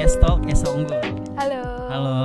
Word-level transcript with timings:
podcast 0.00 0.24
Talk 0.24 0.40
Esa 0.48 0.64
Unggul. 0.72 0.96
Halo. 1.36 1.60
Halo. 1.92 2.16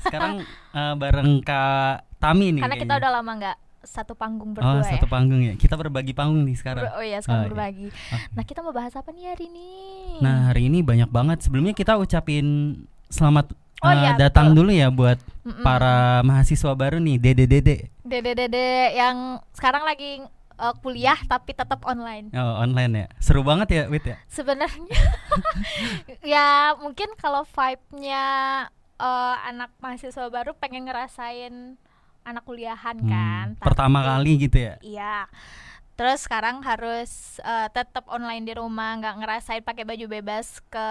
Sekarang 0.00 0.40
uh, 0.72 0.94
bareng 0.96 1.44
Kak 1.44 2.08
Tami 2.16 2.56
nih. 2.56 2.64
Karena 2.64 2.76
kita 2.80 2.94
udah 2.96 3.10
lama 3.20 3.32
nggak 3.36 3.56
satu 3.84 4.16
panggung 4.16 4.56
Oh, 4.56 4.64
berdua 4.64 4.80
satu 4.80 5.04
ya. 5.04 5.12
panggung 5.12 5.44
ya. 5.44 5.52
Kita 5.60 5.76
berbagi 5.76 6.16
panggung 6.16 6.48
nih 6.48 6.56
sekarang. 6.56 6.88
Oh 6.88 7.04
iya, 7.04 7.20
sekarang 7.20 7.36
Oh, 7.36 7.44
iya. 7.44 7.50
berbagi. 7.52 7.86
Oke. 7.92 8.32
Nah, 8.32 8.44
kita 8.48 8.64
mau 8.64 8.72
bahas 8.72 8.96
apa 8.96 9.12
nih 9.12 9.28
hari 9.28 9.44
ini? 9.52 9.68
Nah, 10.24 10.48
hari 10.48 10.72
ini 10.72 10.80
banyak 10.80 11.12
banget. 11.12 11.44
Sebelumnya 11.44 11.76
kita 11.76 12.00
ucapin 12.00 12.80
selamat 13.12 13.52
Oh, 13.84 13.92
uh, 13.92 13.92
iya, 13.92 14.16
datang 14.16 14.56
betul. 14.56 14.64
dulu 14.64 14.70
ya 14.72 14.88
buat 14.88 15.20
Mm-mm. 15.44 15.60
para 15.68 16.24
mahasiswa 16.24 16.72
baru 16.72 16.96
nih, 16.96 17.20
Dede-dede. 17.20 17.92
Dede-dede 18.08 18.96
yang 18.96 19.36
sekarang 19.52 19.84
lagi 19.84 20.24
uh, 20.58 20.74
kuliah 20.76 21.16
tapi 21.24 21.50
tetap 21.50 21.80
online. 21.82 22.28
Oh, 22.34 22.54
online 22.58 22.92
ya. 22.94 23.06
Seru 23.18 23.40
banget 23.40 23.68
ya, 23.70 23.82
Wit 23.86 24.04
ya. 24.04 24.16
Sebenarnya 24.26 24.92
ya 26.34 26.48
mungkin 26.76 27.14
kalau 27.16 27.46
vibe-nya 27.46 28.24
uh, 28.98 29.36
anak 29.46 29.70
mahasiswa 29.78 30.28
baru 30.28 30.52
pengen 30.54 30.86
ngerasain 30.86 31.78
anak 32.22 32.44
kuliahan 32.44 32.98
Hmm, 32.98 33.08
kan. 33.08 33.46
pertama 33.56 34.02
Tapi- 34.02 34.08
kali 34.12 34.32
gitu 34.38 34.58
ya. 34.60 34.74
Iya. 34.82 35.16
Terus 35.94 36.22
sekarang 36.22 36.62
harus 36.62 37.10
uh, 37.42 37.66
tetap 37.68 38.06
online 38.06 38.46
di 38.46 38.54
rumah, 38.54 38.94
nggak 38.94 39.18
ngerasain 39.18 39.62
pakai 39.62 39.82
baju 39.82 40.06
bebas 40.08 40.62
ke 40.64 40.88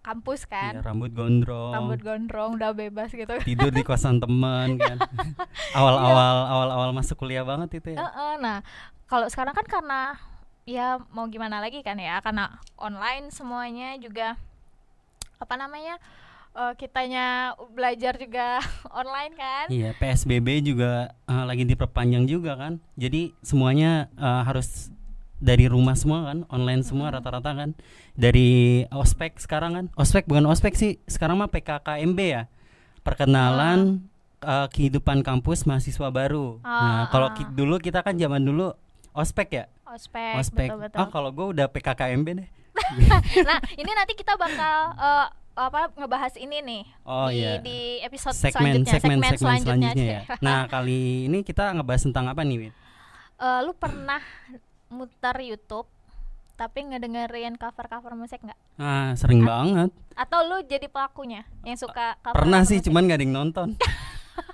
kampus 0.00 0.46
Iya, 0.48 0.52
kan. 0.52 0.72
rambut 0.82 1.10
gondrong. 1.12 1.72
Rambut 1.74 2.00
gondrong 2.00 2.50
udah 2.56 2.72
bebas 2.72 3.10
gitu. 3.12 3.34
tidur 3.48 3.70
di 3.70 3.82
kosan 3.84 4.22
teman 4.22 4.78
kan. 4.78 4.96
Awal-awal 5.78 6.28
awal-awal 6.48 6.90
masuk 6.96 7.20
kuliah 7.20 7.44
banget 7.44 7.82
itu 7.82 7.94
ya. 7.94 8.02
Heeh, 8.02 8.32
nah, 8.40 8.64
kalau 9.10 9.28
sekarang 9.28 9.52
kan 9.52 9.66
karena 9.68 10.00
ya 10.68 11.00
mau 11.12 11.28
gimana 11.28 11.60
lagi 11.60 11.80
kan 11.80 11.96
ya, 11.96 12.20
karena 12.20 12.60
online 12.76 13.32
semuanya 13.32 13.96
juga 14.00 14.36
apa 15.38 15.54
namanya? 15.54 15.96
eh, 16.58 16.74
kitanya 16.74 17.54
belajar 17.70 18.18
juga 18.18 18.58
online 19.00 19.32
kan. 19.38 19.66
Iya, 19.70 19.94
PSBB 19.94 20.64
juga 20.64 21.14
eh, 21.28 21.44
lagi 21.46 21.62
diperpanjang 21.62 22.26
juga 22.26 22.58
kan. 22.58 22.82
Jadi 22.98 23.30
semuanya 23.46 24.10
eh, 24.18 24.42
harus 24.42 24.90
dari 25.38 25.64
rumah 25.64 25.94
semua 25.94 26.26
kan, 26.26 26.42
online 26.48 26.82
semua 26.82 27.08
rata-rata 27.08 27.50
kan. 27.52 27.70
Dari 28.12 28.48
ospek 28.88 29.38
sekarang 29.38 29.72
kan. 29.72 29.84
Ospek 29.94 30.26
bukan 30.26 30.46
ospek 30.46 30.74
sih, 30.74 30.98
sekarang 31.04 31.36
mah 31.36 31.48
PKKMB 31.48 32.18
ya. 32.20 32.42
Perkenalan 33.02 34.04
eh, 34.38 34.66
kehidupan 34.68 35.22
kampus 35.22 35.64
mahasiswa 35.64 36.08
baru. 36.08 36.58
nah, 36.60 36.70
Ah, 36.70 37.04
kalau 37.08 37.32
ki- 37.32 37.50
dulu 37.50 37.78
kita 37.78 38.00
kan 38.00 38.14
zaman 38.14 38.38
dulu 38.40 38.70
ospek 39.10 39.48
ya. 39.52 39.64
Ospek, 39.84 40.36
Ospek. 40.36 40.68
betul 40.68 40.78
betul. 40.84 40.98
Ah, 40.98 41.08
kalau 41.08 41.30
gue 41.30 41.46
udah 41.48 41.66
PKKMB 41.66 42.28
deh. 42.36 42.48
nah, 43.48 43.58
ini 43.74 43.90
nanti 43.90 44.14
kita 44.14 44.34
bakal 44.34 44.94
eh, 44.94 45.26
apa 45.58 45.90
ngebahas 45.92 46.38
ini 46.38 46.62
nih 46.62 46.82
Oh 47.02 47.26
di, 47.26 47.42
iya. 47.42 47.58
di 47.58 47.98
episode 47.98 48.30
segmen 48.30 48.78
selanjutnya, 48.78 48.92
segmen 48.94 49.18
segmen 49.26 49.58
selanjutnya, 49.58 49.90
ya. 49.90 50.20
Cek. 50.22 50.38
Nah, 50.38 50.60
kali 50.72 51.00
ini 51.26 51.42
kita 51.42 51.74
ngebahas 51.74 52.02
tentang 52.04 52.30
apa 52.30 52.46
nih, 52.46 52.56
Win? 52.62 52.72
Eh, 53.34 53.60
lu 53.64 53.72
pernah 53.72 54.22
muter 54.88 55.36
YouTube 55.44 55.86
tapi 56.58 56.82
ngedengerin 56.90 57.54
cover-cover 57.54 58.18
musik 58.18 58.42
nggak? 58.42 58.58
Ah, 58.82 59.14
sering 59.14 59.46
banget. 59.46 59.94
Atau 60.18 60.42
lu 60.42 60.58
jadi 60.66 60.90
pelakunya 60.90 61.46
yang 61.62 61.78
suka 61.78 62.18
cover 62.18 62.34
Pernah 62.34 62.66
sih, 62.66 62.82
cuman 62.82 63.06
gak 63.06 63.22
ada 63.22 63.24
yang 63.24 63.34
nonton. 63.38 63.68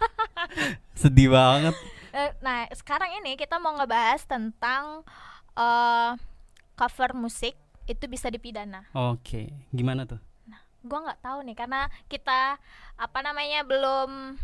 Sedih 1.00 1.32
banget. 1.32 1.72
Eh, 2.12 2.30
Nah, 2.44 2.68
sekarang 2.76 3.08
ini 3.24 3.40
kita 3.40 3.56
mau 3.56 3.72
ngebahas 3.74 4.20
tentang 4.28 5.00
eh 5.56 6.10
cover 6.76 7.16
musik 7.16 7.56
itu 7.88 8.04
bisa 8.04 8.28
dipidana. 8.28 8.84
Oke, 8.92 9.48
gimana 9.72 10.04
tuh? 10.04 10.20
Gua 10.84 11.00
nggak 11.08 11.24
tahu 11.24 11.40
nih 11.48 11.56
karena 11.56 11.88
kita 12.12 12.60
apa 13.00 13.18
namanya 13.24 13.64
belum 13.64 14.36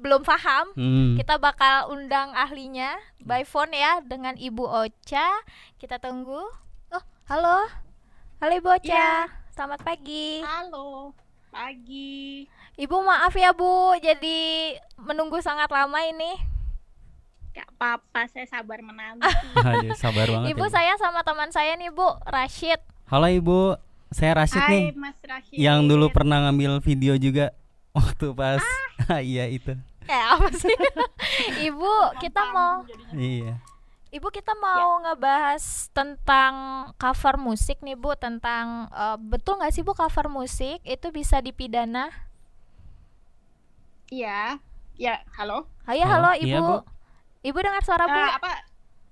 belum 0.00 0.24
paham. 0.24 0.72
Hmm. 0.74 1.14
Kita 1.20 1.36
bakal 1.36 1.92
undang 1.92 2.32
ahlinya 2.32 2.96
by 3.20 3.44
phone 3.44 3.76
ya 3.76 4.00
dengan 4.00 4.34
Ibu 4.34 4.64
Ocha. 4.64 5.28
Kita 5.76 6.00
tunggu. 6.00 6.40
Oh, 6.90 7.04
halo. 7.28 7.68
Halo 8.40 8.52
Ibu 8.56 8.68
Ocha. 8.80 8.96
Ya. 8.96 9.12
Selamat 9.52 9.84
pagi. 9.84 10.40
Halo, 10.40 11.12
pagi. 11.52 12.48
Ibu 12.80 12.96
maaf 13.04 13.36
ya 13.36 13.52
Bu, 13.52 13.92
jadi 14.00 14.72
menunggu 14.96 15.36
sangat 15.44 15.68
lama 15.68 16.00
ini. 16.08 16.32
Gak 17.52 17.68
apa-apa, 17.76 18.24
saya 18.32 18.48
sabar 18.48 18.80
menanti. 18.80 19.28
Aduh, 19.52 19.92
sabar 20.00 20.24
banget. 20.32 20.56
Ibu 20.56 20.64
ya, 20.64 20.70
Bu. 20.70 20.72
saya 20.72 20.92
sama 20.96 21.20
teman 21.20 21.52
saya 21.52 21.76
nih 21.76 21.92
Bu, 21.92 22.08
Rashid. 22.24 22.80
Halo 23.12 23.28
Ibu, 23.28 23.76
saya 24.08 24.32
Rashid 24.32 24.64
Hai, 24.64 24.72
nih. 24.72 24.82
Mas 24.96 25.18
Rashid. 25.20 25.60
Yang 25.60 25.78
dulu 25.92 26.06
pernah 26.08 26.48
ngambil 26.48 26.80
video 26.80 27.20
juga 27.20 27.52
waktu 27.92 28.32
pas 28.32 28.64
iya 29.20 29.44
itu. 29.50 29.76
Eh 30.08 30.24
apa 30.36 30.48
sih? 30.56 30.72
Ibu, 31.68 31.92
kita 32.22 32.42
mau 32.54 32.86
Iya. 33.12 33.60
Ibu 34.10 34.26
kita 34.34 34.58
mau 34.58 34.98
ngebahas 35.06 35.86
tentang 35.94 36.54
cover 36.98 37.38
musik 37.38 37.78
nih 37.78 37.94
Bu, 37.94 38.18
tentang 38.18 38.90
eh, 38.90 39.16
betul 39.22 39.62
nggak 39.62 39.70
sih 39.70 39.86
Bu 39.86 39.94
cover 39.94 40.26
musik 40.26 40.82
itu 40.82 41.06
bisa 41.14 41.38
dipidana? 41.38 42.10
Iya, 44.10 44.58
ya, 44.98 45.22
halo. 45.38 45.70
Ayo 45.86 46.02
Halo, 46.02 46.34
halo, 46.34 46.42
iya, 46.42 46.58
Ibu. 46.58 46.66
Bu. 46.66 46.76
Ibu 47.46 47.58
dengar 47.62 47.82
suara 47.86 48.10
Bu? 48.10 48.18
Eh, 48.18 48.30
apa? 48.34 48.50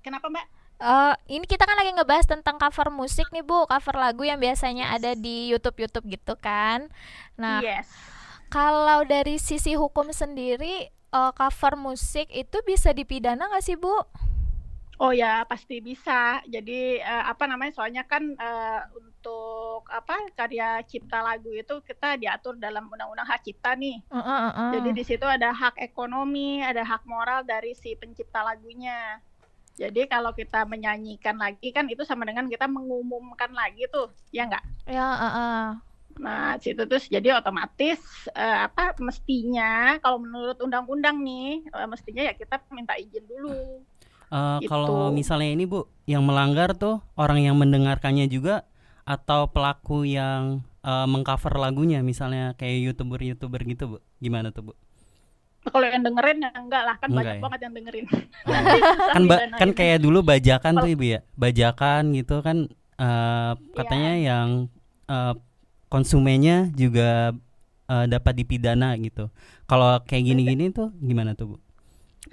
Kenapa 0.03 0.27
Mbak? 0.27 0.45
Eh, 0.79 1.13
ini 1.35 1.43
kita 1.43 1.67
kan 1.67 1.75
lagi 1.75 1.91
ngebahas 1.95 2.27
tentang 2.27 2.59
cover 2.59 2.91
musik 2.91 3.27
nih 3.31 3.43
Bu, 3.43 3.67
cover 3.67 3.95
lagu 3.95 4.27
yang 4.27 4.39
biasanya 4.39 4.91
ada 4.95 5.15
di 5.15 5.51
YouTube-YouTube 5.51 6.07
gitu 6.11 6.35
kan. 6.39 6.91
Nah, 7.39 7.63
yes. 7.63 7.87
Kalau 8.49 9.05
dari 9.05 9.37
sisi 9.37 9.77
hukum 9.77 10.09
sendiri 10.09 10.89
eh, 10.89 11.31
cover 11.37 11.77
musik 11.77 12.27
itu 12.33 12.57
bisa 12.65 12.89
dipidana 12.91 13.45
nggak 13.45 13.63
sih 13.63 13.77
Bu? 13.77 13.93
Oh 14.99 15.15
ya, 15.15 15.47
pasti 15.47 15.79
bisa. 15.79 16.43
Jadi 16.43 16.99
eh, 16.99 17.23
apa 17.23 17.47
namanya? 17.47 17.71
Soalnya 17.71 18.03
kan 18.03 18.35
eh, 18.35 18.81
untuk 18.97 19.87
apa 19.87 20.17
karya 20.35 20.83
cipta 20.83 21.23
lagu 21.23 21.53
itu 21.55 21.79
kita 21.85 22.19
diatur 22.19 22.59
dalam 22.59 22.89
undang-undang 22.91 23.29
hak 23.29 23.45
cipta 23.47 23.77
nih. 23.79 24.03
Heeh, 24.11 24.39
heeh. 24.51 24.69
Jadi 24.75 24.89
di 24.91 25.03
situ 25.07 25.23
ada 25.23 25.55
hak 25.55 25.79
ekonomi, 25.79 26.59
ada 26.59 26.83
hak 26.83 27.07
moral 27.07 27.47
dari 27.47 27.71
si 27.77 27.95
pencipta 27.95 28.43
lagunya. 28.43 29.23
Jadi 29.79 30.11
kalau 30.11 30.35
kita 30.35 30.67
menyanyikan 30.67 31.39
lagi 31.39 31.71
kan 31.71 31.87
itu 31.87 32.03
sama 32.03 32.27
dengan 32.27 32.51
kita 32.51 32.67
mengumumkan 32.67 33.55
lagi 33.55 33.87
tuh, 33.87 34.11
ya 34.35 34.43
nggak? 34.43 34.65
ya 34.91 35.07
heeh. 35.15 35.88
Nah, 36.19 36.59
situ 36.59 36.83
terus 36.83 37.07
jadi 37.07 37.39
otomatis 37.39 37.99
eh, 38.35 38.57
apa 38.67 38.91
mestinya 38.99 39.95
kalau 39.99 40.19
menurut 40.19 40.59
undang-undang 40.59 41.23
nih 41.23 41.63
eh, 41.65 41.87
mestinya 41.87 42.23
ya 42.27 42.33
kita 42.35 42.59
minta 42.71 42.93
izin 42.95 43.23
dulu. 43.23 43.55
Eh, 44.29 44.57
Gitu. 44.61 44.69
Kalau 44.69 45.09
misalnya 45.09 45.49
ini 45.49 45.65
Bu, 45.65 45.79
yang 46.05 46.21
melanggar 46.21 46.75
tuh 46.75 47.01
orang 47.15 47.39
yang 47.41 47.55
mendengarkannya 47.57 48.27
juga 48.27 48.67
atau 49.03 49.49
pelaku 49.49 50.03
yang 50.05 50.61
eh, 50.83 51.07
mengcover 51.07 51.55
lagunya, 51.55 52.03
misalnya 52.03 52.53
kayak 52.53 52.93
youtuber-youtuber 52.93 53.61
gitu 53.65 53.83
Bu, 53.87 53.97
gimana 54.19 54.51
tuh 54.51 54.69
Bu? 54.69 54.73
Kalau 55.61 55.85
yang 55.85 56.01
dengerin 56.01 56.39
ya 56.39 56.49
enggak 56.55 56.83
lah 56.83 56.95
kan 56.97 57.09
Enggak 57.09 57.19
banyak 57.19 57.35
ya? 57.35 57.41
banget 57.43 57.59
yang 57.63 57.73
dengerin. 57.75 58.05
kan 59.15 59.23
ba- 59.27 59.39
Didanain. 59.43 59.59
kan 59.59 59.69
kayak 59.71 59.97
dulu 59.99 60.19
bajakan 60.21 60.73
tuh 60.77 60.89
ibu 60.89 61.03
ya 61.05 61.19
bajakan 61.35 62.01
gitu 62.11 62.35
kan 62.39 62.57
eh, 62.95 63.51
katanya 63.73 64.11
Iya. 64.13 64.23
yang 64.29 64.49
eh, 65.07 65.33
konsumennya 65.89 66.69
juga 66.81 67.33
eh, 67.91 68.05
dapat 68.13 68.33
dipidana 68.39 68.95
gitu 69.01 69.29
kalau 69.69 69.99
kayak 70.07 70.23
gini-gini 70.33 70.71
tuh 70.73 70.89
gimana 71.01 71.33
tuh 71.39 71.55
bu 71.55 71.57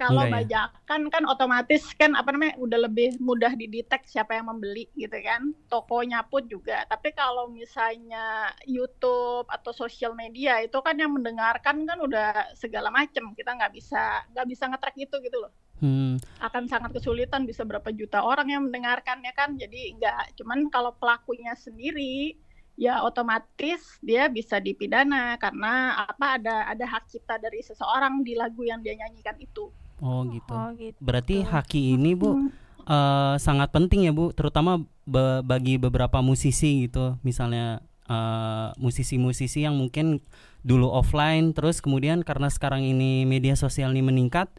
Kalau 0.01 0.23
ya? 0.27 0.31
bajakan 0.35 1.01
kan 1.13 1.23
otomatis 1.33 1.83
kan 1.99 2.11
apa 2.19 2.29
namanya 2.33 2.53
udah 2.65 2.79
lebih 2.85 3.09
mudah 3.27 3.51
didetek 3.61 4.01
siapa 4.13 4.31
yang 4.37 4.45
membeli 4.51 4.83
gitu 4.93 5.17
kan. 5.29 5.41
Tokonya 5.71 6.19
pun 6.31 6.43
juga. 6.53 6.77
Tapi 6.91 7.09
kalau 7.21 7.45
misalnya 7.59 8.53
YouTube 8.75 9.47
atau 9.49 9.71
sosial 9.81 10.13
media 10.13 10.53
itu 10.61 10.77
kan 10.85 10.95
yang 11.01 11.11
mendengarkan 11.17 11.75
kan 11.89 11.97
udah 12.07 12.27
segala 12.61 12.89
macem. 12.93 13.23
Kita 13.33 13.51
nggak 13.57 13.73
bisa 13.77 14.01
nggak 14.37 14.47
bisa 14.51 14.63
ngetrack 14.69 14.97
itu 15.05 15.15
gitu 15.25 15.37
loh. 15.43 15.51
hmm, 15.81 16.17
Akan 16.47 16.63
sangat 16.69 16.91
kesulitan 16.93 17.41
bisa 17.49 17.61
berapa 17.69 17.89
juta 17.99 18.19
orang 18.21 18.47
yang 18.53 18.61
mendengarkannya 18.69 19.31
kan. 19.33 19.57
Jadi 19.57 19.97
nggak. 19.97 20.37
Cuman 20.37 20.69
kalau 20.69 20.93
pelakunya 21.01 21.53
sendiri 21.57 22.37
ya 22.77 23.01
otomatis 23.01 23.81
dia 23.99 24.29
bisa 24.29 24.61
dipidana 24.61 25.33
karena 25.35 25.97
apa 26.05 26.37
ada 26.37 26.69
ada 26.69 26.85
hak 26.85 27.09
cipta 27.09 27.35
dari 27.35 27.59
seseorang 27.59 28.21
di 28.21 28.37
lagu 28.37 28.61
yang 28.61 28.79
dia 28.79 28.93
nyanyikan 28.93 29.33
itu. 29.41 29.73
oh 29.97 30.21
gitu 30.29 30.53
Oh 30.53 30.69
gitu. 30.77 30.93
berarti 31.01 31.41
haki 31.41 31.97
ini 31.97 32.13
bu 32.13 32.37
Hmm. 32.37 32.49
eh, 32.85 33.35
sangat 33.41 33.73
penting 33.73 34.05
ya 34.05 34.13
bu 34.13 34.29
terutama 34.29 34.77
be- 35.03 35.41
bagi 35.41 35.81
beberapa 35.81 36.21
musisi 36.21 36.85
gitu 36.85 37.17
misalnya 37.25 37.81
eh, 38.05 38.69
musisi-musisi 38.77 39.65
yang 39.65 39.73
mungkin 39.73 40.21
dulu 40.61 40.85
offline 40.87 41.51
terus 41.51 41.81
kemudian 41.81 42.21
karena 42.21 42.47
sekarang 42.47 42.85
ini 42.85 43.25
media 43.25 43.57
sosial 43.57 43.89
ini 43.89 44.05
meningkat 44.05 44.53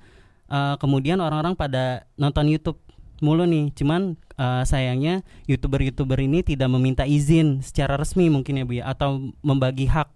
eh, 0.50 0.74
kemudian 0.82 1.22
orang-orang 1.22 1.54
pada 1.54 2.02
nonton 2.18 2.50
YouTube 2.50 2.82
mulu 3.20 3.44
nih. 3.44 3.70
Cuman 3.74 4.14
eh, 4.36 4.62
sayangnya 4.64 5.22
youtuber-youtuber 5.46 6.18
ini 6.18 6.42
tidak 6.42 6.68
meminta 6.70 7.04
izin 7.04 7.60
secara 7.60 7.98
resmi 7.98 8.28
mungkin 8.28 8.60
ya 8.60 8.64
bu 8.64 8.72
ya, 8.78 8.84
atau 8.88 9.32
membagi 9.42 9.86
hak 9.88 10.08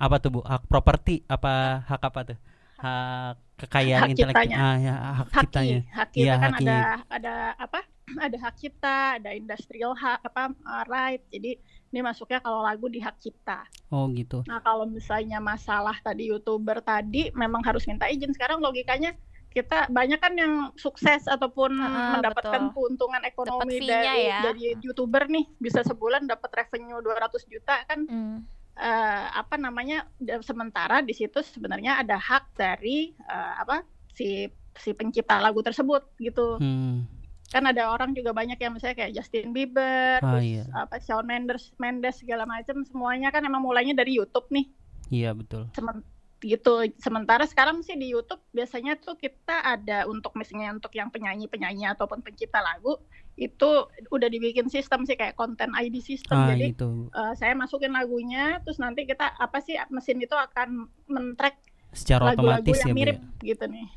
apa 0.00 0.16
tuh 0.18 0.30
bu? 0.34 0.40
Hak 0.42 0.64
properti 0.66 1.22
apa 1.28 1.84
hak 1.84 2.02
apa 2.02 2.20
tuh? 2.34 2.38
Hak 2.80 3.36
kekayaan 3.60 4.08
Hak 4.08 4.12
intelektual. 4.16 4.56
Ah, 4.56 4.76
ya, 4.80 4.94
hak 4.96 5.28
hak 5.28 5.42
ciptanya. 5.44 5.78
hak 5.92 6.08
kita 6.16 6.34
kan 6.40 6.50
haknya. 6.56 6.72
ada 6.72 6.78
ada 7.12 7.34
apa 7.60 7.80
ada 8.16 8.36
hak 8.42 8.54
cipta 8.58 8.98
ada 9.20 9.30
industrial 9.36 9.92
hak 9.94 10.18
apa 10.26 10.50
uh, 10.66 10.84
right 10.88 11.22
jadi 11.30 11.54
ini 11.90 12.00
masuknya 12.02 12.42
kalau 12.42 12.64
lagu 12.64 12.90
di 12.90 12.98
hak 12.98 13.20
cipta 13.22 13.62
Oh 13.92 14.10
gitu. 14.10 14.42
nah 14.50 14.58
kalau 14.58 14.82
misalnya 14.88 15.38
masalah 15.38 15.94
tadi 16.02 16.26
youtuber 16.32 16.82
tadi 16.82 17.30
memang 17.36 17.62
harus 17.62 17.86
minta 17.86 18.10
izin 18.10 18.34
sekarang 18.34 18.58
logikanya 18.58 19.14
kita 19.50 19.86
banyak 19.88 20.16
kan 20.16 20.32
yang 20.32 20.54
sukses 20.74 21.26
ataupun 21.26 21.74
Ah, 21.74 22.14
mendapatkan 22.16 22.62
betul. 22.64 22.72
keuntungan 22.72 23.22
ekonomi 23.24 23.82
dari 23.82 24.22
ya. 24.24 24.40
dari 24.42 24.78
youtuber 24.78 25.26
nih 25.26 25.42
bisa 25.56 25.82
sebulan 25.82 26.24
dapat 26.24 26.50
revenue 26.56 26.98
200 26.98 27.18
juta 27.44 27.82
kan 27.82 28.00
Hmm. 28.04 28.38
eh, 28.72 29.26
apa 29.32 29.54
namanya 29.56 30.06
sementara 30.40 31.00
di 31.00 31.10
situ 31.10 31.42
sebenarnya 31.42 31.98
ada 31.98 32.14
hak 32.14 32.54
dari 32.54 33.10
eh, 33.12 33.52
apa 33.56 33.82
si 34.10 34.46
si 34.72 34.90
pencipta 34.92 35.36
lagu 35.36 35.60
tersebut 35.60 36.14
gitu 36.16 36.56
Hmm. 36.56 37.10
kan 37.46 37.66
ada 37.66 37.90
orang 37.90 38.14
juga 38.14 38.30
banyak 38.30 38.54
yang 38.54 38.70
misalnya 38.70 38.94
kayak 38.96 39.12
Justin 39.12 39.50
Bieber 39.50 40.16
Ah, 40.16 40.38
terus 40.38 40.46
iya. 40.46 40.64
apa 40.72 40.96
Shawn 40.96 41.26
Mendes 41.26 41.74
Mendes 41.76 42.16
segala 42.16 42.46
macam 42.46 42.80
semuanya 42.84 43.28
kan 43.28 43.42
emang 43.42 43.60
mulainya 43.60 43.92
dari 43.92 44.14
YouTube 44.14 44.46
nih 44.48 44.70
Iya 45.10 45.34
betul. 45.34 45.66
Semen- 45.74 46.06
gitu 46.40 46.88
sementara 46.96 47.44
sekarang 47.44 47.84
sih 47.84 48.00
di 48.00 48.16
YouTube 48.16 48.40
biasanya 48.56 48.96
tuh 48.96 49.14
kita 49.20 49.60
ada 49.60 50.08
untuk 50.08 50.32
misalnya 50.40 50.72
untuk 50.72 50.92
yang 50.96 51.12
penyanyi 51.12 51.46
penyanyi 51.46 51.84
ataupun 51.92 52.24
pencipta 52.24 52.64
lagu 52.64 52.96
itu 53.36 53.88
udah 54.08 54.28
dibikin 54.28 54.72
sistem 54.72 55.04
sih 55.04 55.20
kayak 55.20 55.36
konten 55.36 55.72
ID 55.76 56.00
system 56.00 56.36
Ah 56.40 56.48
jadi 56.52 56.72
itu 56.72 57.12
eh, 57.12 57.32
saya 57.36 57.52
masukin 57.52 57.92
lagunya 57.92 58.56
terus 58.64 58.80
nanti 58.80 59.04
kita 59.04 59.36
apa 59.36 59.60
sih 59.60 59.76
mesin 59.92 60.20
itu 60.20 60.32
akan 60.32 60.88
men-track 61.08 61.60
secara 61.92 62.32
lagu-lagu 62.32 62.64
otomatis 62.64 62.80
yang 62.84 62.88
ya 62.88 62.94
bu 62.94 62.98
mirip 62.98 63.18
ya. 63.20 63.44
gitu 63.52 63.64
nih 63.68 63.88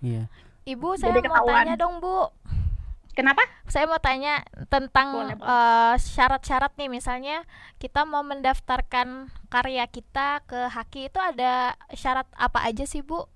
Iya. 0.00 0.24
Ibu, 0.64 0.88
saya 0.96 1.12
Jadi 1.16 1.28
mau 1.28 1.44
ketahuan. 1.44 1.56
tanya 1.64 1.74
dong, 1.76 1.94
Bu. 2.00 2.18
Kenapa 3.20 3.42
Saya 3.70 3.86
mau 3.86 4.00
tanya 4.02 4.42
tentang 4.66 5.30
eh, 5.30 5.94
syarat-syarat 6.00 6.74
nih, 6.74 6.90
misalnya 6.90 7.46
kita 7.78 8.02
mau 8.02 8.24
mendaftarkan 8.26 9.30
karya 9.46 9.86
kita 9.86 10.42
ke 10.48 10.66
Haki 10.72 11.06
itu 11.06 11.20
ada 11.22 11.78
syarat 11.94 12.26
apa 12.34 12.66
aja 12.66 12.82
sih, 12.82 13.04
Bu? 13.04 13.28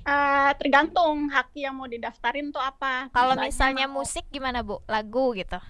Eh, 0.00 0.50
tergantung 0.56 1.28
hak 1.28 1.52
yang 1.52 1.76
mau 1.76 1.84
didaftarin 1.84 2.48
tuh 2.48 2.62
apa 2.62 3.12
Kalau 3.12 3.36
misalnya 3.36 3.84
mau- 3.84 4.00
musik 4.00 4.24
gimana, 4.32 4.64
Bu? 4.64 4.80
Lagu 4.88 5.36
gitu. 5.36 5.60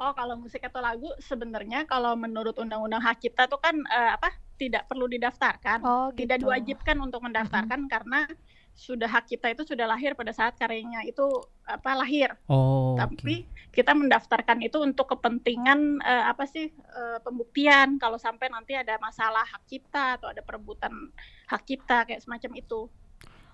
Oh, 0.00 0.16
kalau 0.16 0.38
musik 0.38 0.64
atau 0.64 0.80
lagu 0.80 1.12
sebenarnya 1.20 1.84
kalau 1.84 2.16
menurut 2.16 2.56
undang-undang 2.56 3.04
hak 3.04 3.20
cipta 3.20 3.50
tuh 3.50 3.60
kan 3.60 3.74
eh, 3.74 4.12
apa? 4.16 4.30
tidak 4.60 4.84
perlu 4.92 5.08
didaftarkan. 5.08 5.80
Oh, 5.80 6.12
Tidak 6.12 6.36
gitu. 6.36 6.44
diwajibkan 6.44 6.96
untuk 7.00 7.24
mendaftarkan 7.24 7.88
karena 7.88 8.28
sudah 8.74 9.04
hak 9.10 9.28
cipta 9.28 9.52
itu 9.52 9.62
sudah 9.66 9.84
lahir 9.84 10.16
pada 10.16 10.32
saat 10.32 10.56
karyanya 10.56 11.04
itu 11.04 11.24
apa 11.68 11.92
lahir. 12.00 12.32
Oh. 12.48 12.96
Tapi 12.96 13.44
kita 13.70 13.92
mendaftarkan 13.92 14.64
itu 14.64 14.80
untuk 14.80 15.12
kepentingan 15.12 16.00
eh, 16.00 16.24
apa 16.26 16.48
sih 16.48 16.72
eh, 16.72 17.18
pembuktian 17.20 18.00
kalau 18.00 18.16
sampai 18.16 18.48
nanti 18.48 18.74
ada 18.74 18.96
masalah 18.98 19.44
hak 19.44 19.62
cipta 19.68 20.16
atau 20.16 20.32
ada 20.32 20.40
perebutan 20.40 21.12
hak 21.46 21.62
cipta 21.68 22.08
kayak 22.08 22.24
semacam 22.24 22.50
itu. 22.56 22.88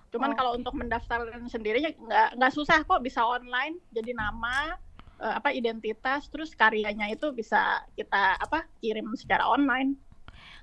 Cuman 0.07 0.31
Oh. 0.31 0.37
kalau 0.39 0.51
untuk 0.55 0.73
mendaftarkan 0.79 1.51
sendirinya 1.51 1.91
nggak 1.91 2.29
nggak 2.39 2.53
susah 2.55 2.79
kok 2.87 3.03
bisa 3.03 3.19
online 3.19 3.75
jadi 3.91 4.15
nama 4.15 4.79
eh, 5.19 5.33
apa 5.43 5.51
identitas 5.51 6.31
terus 6.31 6.55
karyanya 6.55 7.11
itu 7.11 7.35
bisa 7.35 7.83
kita 7.99 8.39
apa 8.39 8.63
kirim 8.79 9.11
secara 9.19 9.43
online. 9.43 10.06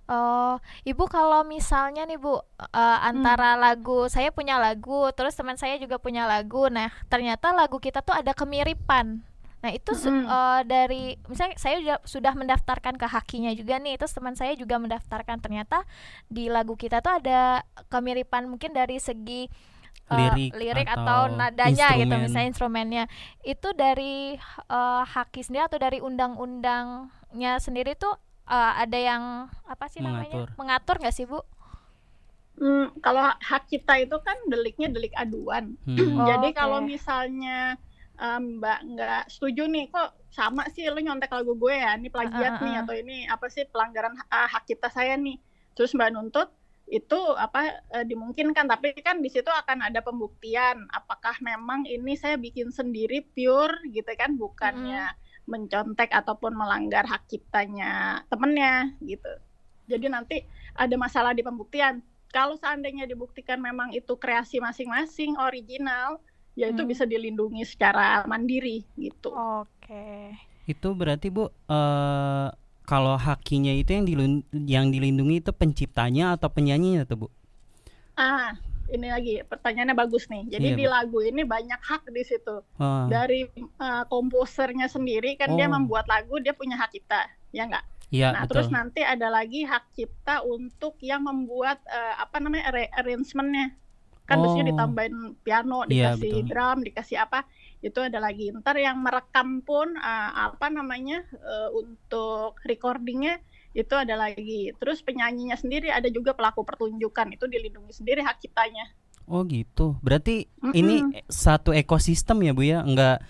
Oh, 0.04 0.60
Ibu 0.84 1.08
kalau 1.08 1.48
misalnya 1.48 2.04
nih 2.04 2.20
Bu, 2.20 2.36
eh, 2.60 2.98
antara 3.08 3.56
lagu 3.56 4.04
saya 4.12 4.28
punya 4.28 4.60
lagu, 4.60 5.08
terus 5.16 5.32
teman 5.32 5.56
saya 5.56 5.80
juga 5.80 5.96
punya 5.96 6.28
lagu. 6.28 6.68
Nah, 6.68 6.92
ternyata 7.08 7.56
lagu 7.56 7.80
kita 7.80 8.04
tuh 8.04 8.12
ada 8.12 8.36
kemiripan. 8.36 9.24
Nah, 9.64 9.72
itu 9.72 9.96
Mm-mm. 9.96 10.28
eh, 10.28 10.60
dari 10.68 11.16
misalnya 11.24 11.56
saya 11.56 11.80
juga 11.80 11.96
sudah 12.04 12.36
mendaftarkan 12.36 13.00
ke 13.00 13.06
hakinya 13.08 13.56
juga 13.56 13.80
nih, 13.80 13.96
terus 13.96 14.12
teman 14.12 14.36
saya 14.36 14.52
juga 14.60 14.76
mendaftarkan. 14.76 15.40
Ternyata 15.40 15.88
di 16.28 16.52
lagu 16.52 16.76
kita 16.76 17.00
tuh 17.00 17.24
ada 17.24 17.64
kemiripan 17.88 18.44
mungkin 18.44 18.76
dari 18.76 19.00
segi 19.00 19.48
eh, 20.12 20.52
Lirik 20.52 20.84
atau, 20.84 21.32
atau 21.32 21.32
nadanya 21.32 21.96
gitu, 21.96 22.12
instrumen. 22.12 22.20
misalnya 22.28 22.48
instrumennya. 22.52 23.04
Itu 23.40 23.72
dari 23.72 24.36
eh, 24.68 25.02
haki 25.16 25.40
sendiri 25.48 25.64
atau 25.64 25.80
dari 25.80 26.04
undang-undangnya 26.04 27.56
sendiri 27.56 27.96
tuh 27.96 28.20
eh, 28.48 28.72
ada 28.84 28.98
yang 28.98 29.22
apa 29.68 29.84
sih 29.92 30.00
namanya 30.04 30.40
Mengatur. 30.40 30.48
mengatur 30.60 30.96
nggak 31.00 31.16
sih 31.16 31.26
bu? 31.30 31.40
Hmm, 32.54 32.94
kalau 33.02 33.34
hak 33.34 33.66
cipta 33.66 33.98
itu 33.98 34.14
kan 34.22 34.38
deliknya 34.46 34.86
delik 34.94 35.14
aduan. 35.18 35.74
Hmm. 35.86 35.98
Oh, 36.22 36.26
Jadi 36.28 36.54
oke. 36.54 36.58
kalau 36.60 36.78
misalnya 36.78 37.74
em, 38.14 38.62
Mbak 38.62 38.78
nggak 38.94 39.22
setuju 39.34 39.66
nih, 39.66 39.84
kok 39.90 40.14
sama 40.30 40.62
sih 40.70 40.86
lu 40.86 41.00
nyontek 41.02 41.30
lagu 41.34 41.58
gue 41.58 41.74
ya, 41.74 41.98
ini 41.98 42.08
plagiat 42.14 42.54
Ah, 42.54 42.62
ah, 42.62 42.64
nih 42.66 42.74
ah. 42.78 42.82
atau 42.86 42.94
ini 42.94 43.16
apa 43.26 43.46
sih 43.50 43.66
pelanggaran 43.66 44.14
ha- 44.30 44.46
hak 44.52 44.64
cipta 44.70 44.86
saya 44.86 45.14
nih. 45.18 45.36
Terus 45.74 45.90
Mbak 45.98 46.10
nuntut 46.14 46.48
itu 46.86 47.18
apa 47.34 47.60
eh, 47.90 48.06
dimungkinkan, 48.06 48.66
tapi 48.70 48.94
kan 49.02 49.18
di 49.18 49.30
situ 49.34 49.50
akan 49.50 49.78
ada 49.90 49.98
pembuktian 50.04 50.86
apakah 50.94 51.34
memang 51.42 51.88
ini 51.90 52.14
saya 52.14 52.36
bikin 52.38 52.70
sendiri 52.70 53.26
pure 53.34 53.82
gitu 53.90 54.10
kan, 54.14 54.38
bukannya 54.38 55.10
mencontek 55.44 56.08
ataupun 56.08 56.56
melanggar 56.56 57.04
hak 57.04 57.28
ciptanya 57.28 58.24
temennya 58.32 58.92
gitu. 59.04 59.28
Jadi 59.84 60.06
nanti 60.08 60.36
ada 60.72 60.96
masalah 60.96 61.36
di 61.36 61.44
pembuktian. 61.44 62.00
Kalau 62.32 62.56
seandainya 62.56 63.04
dibuktikan 63.04 63.60
memang 63.60 63.92
itu 63.92 64.16
kreasi 64.16 64.58
masing-masing 64.58 65.36
original, 65.38 66.18
ya 66.56 66.72
itu 66.72 66.82
Hmm. 66.82 66.90
bisa 66.90 67.04
dilindungi 67.04 67.62
secara 67.62 68.24
mandiri 68.24 68.82
gitu. 68.96 69.30
Oke. 69.30 70.32
Itu 70.64 70.96
berarti 70.96 71.28
Bu 71.28 71.52
eh 71.68 72.48
kalau 72.84 73.16
hakinya 73.16 73.72
itu 73.72 73.96
yang 73.96 74.04
dilun- 74.04 74.44
yang 74.52 74.86
dilindungi 74.92 75.40
itu 75.40 75.52
penciptanya 75.52 76.36
atau 76.36 76.48
penyanyinya 76.48 77.04
tuh 77.04 77.16
Bu? 77.16 77.28
Ah, 78.16 78.56
ini 78.90 79.08
lagi 79.08 79.34
pertanyaannya 79.42 79.96
bagus 79.96 80.28
nih. 80.28 80.44
Jadi 80.50 80.68
Iya, 80.72 80.76
di 80.76 80.86
lagu 80.86 81.18
ini 81.20 81.42
banyak 81.42 81.80
hak 81.80 82.10
di 82.10 82.22
situ. 82.22 82.56
Oh, 82.76 83.06
Dari 83.08 83.48
eh, 83.56 84.04
komposernya 84.06 84.86
sendiri 84.86 85.36
kan 85.36 85.56
dia 85.56 85.66
Oh. 85.66 85.74
membuat 85.74 86.04
lagu, 86.06 86.36
dia 86.38 86.52
punya 86.52 86.76
hak 86.76 86.92
cipta, 86.92 87.24
ya 87.50 87.64
enggak? 87.64 87.84
iya 88.12 88.30
nah, 88.30 88.44
betul. 88.46 88.62
terus 88.62 88.68
nanti 88.70 89.00
ada 89.02 89.26
lagi 89.26 89.64
hak 89.66 89.90
cipta 89.90 90.44
untuk 90.44 91.00
yang 91.00 91.24
membuat 91.24 91.80
eh, 91.86 92.14
apa 92.16 92.36
namanya 92.38 92.70
arra- 92.70 92.92
arrangementnya. 92.94 93.74
Kan 94.24 94.40
biasanya 94.40 94.64
Oh. 94.64 94.70
ditambahin 94.72 95.16
piano, 95.40 95.78
Iya, 95.84 96.16
dikasih 96.16 96.32
betul. 96.40 96.48
drum, 96.48 96.78
dikasih 96.80 97.16
apa? 97.20 97.40
Itu 97.80 98.00
ada 98.00 98.16
lagi. 98.16 98.48
Ntar 98.52 98.76
yang 98.78 99.00
merekam 99.00 99.60
pun 99.60 99.96
eh, 99.96 100.30
apa 100.46 100.66
namanya 100.68 101.24
eh, 101.32 101.68
untuk 101.72 102.56
recordingnya 102.62 103.40
itu 103.74 103.94
ada 103.98 104.14
lagi. 104.14 104.70
Terus 104.78 105.02
penyanyinya 105.02 105.58
sendiri 105.58 105.90
ada 105.90 106.06
juga 106.08 106.32
pelaku 106.32 106.62
pertunjukan 106.62 107.34
itu 107.34 107.44
dilindungi 107.50 107.92
sendiri 107.92 108.22
hak 108.22 108.40
ciptanya. 108.40 108.94
Oh 109.26 109.42
gitu. 109.44 109.98
Berarti 110.00 110.46
Mm-mm. 110.62 110.72
ini 110.72 110.96
satu 111.26 111.74
ekosistem 111.74 112.40
ya 112.46 112.52
Bu 112.54 112.62
ya, 112.64 112.80
enggak 112.86 113.20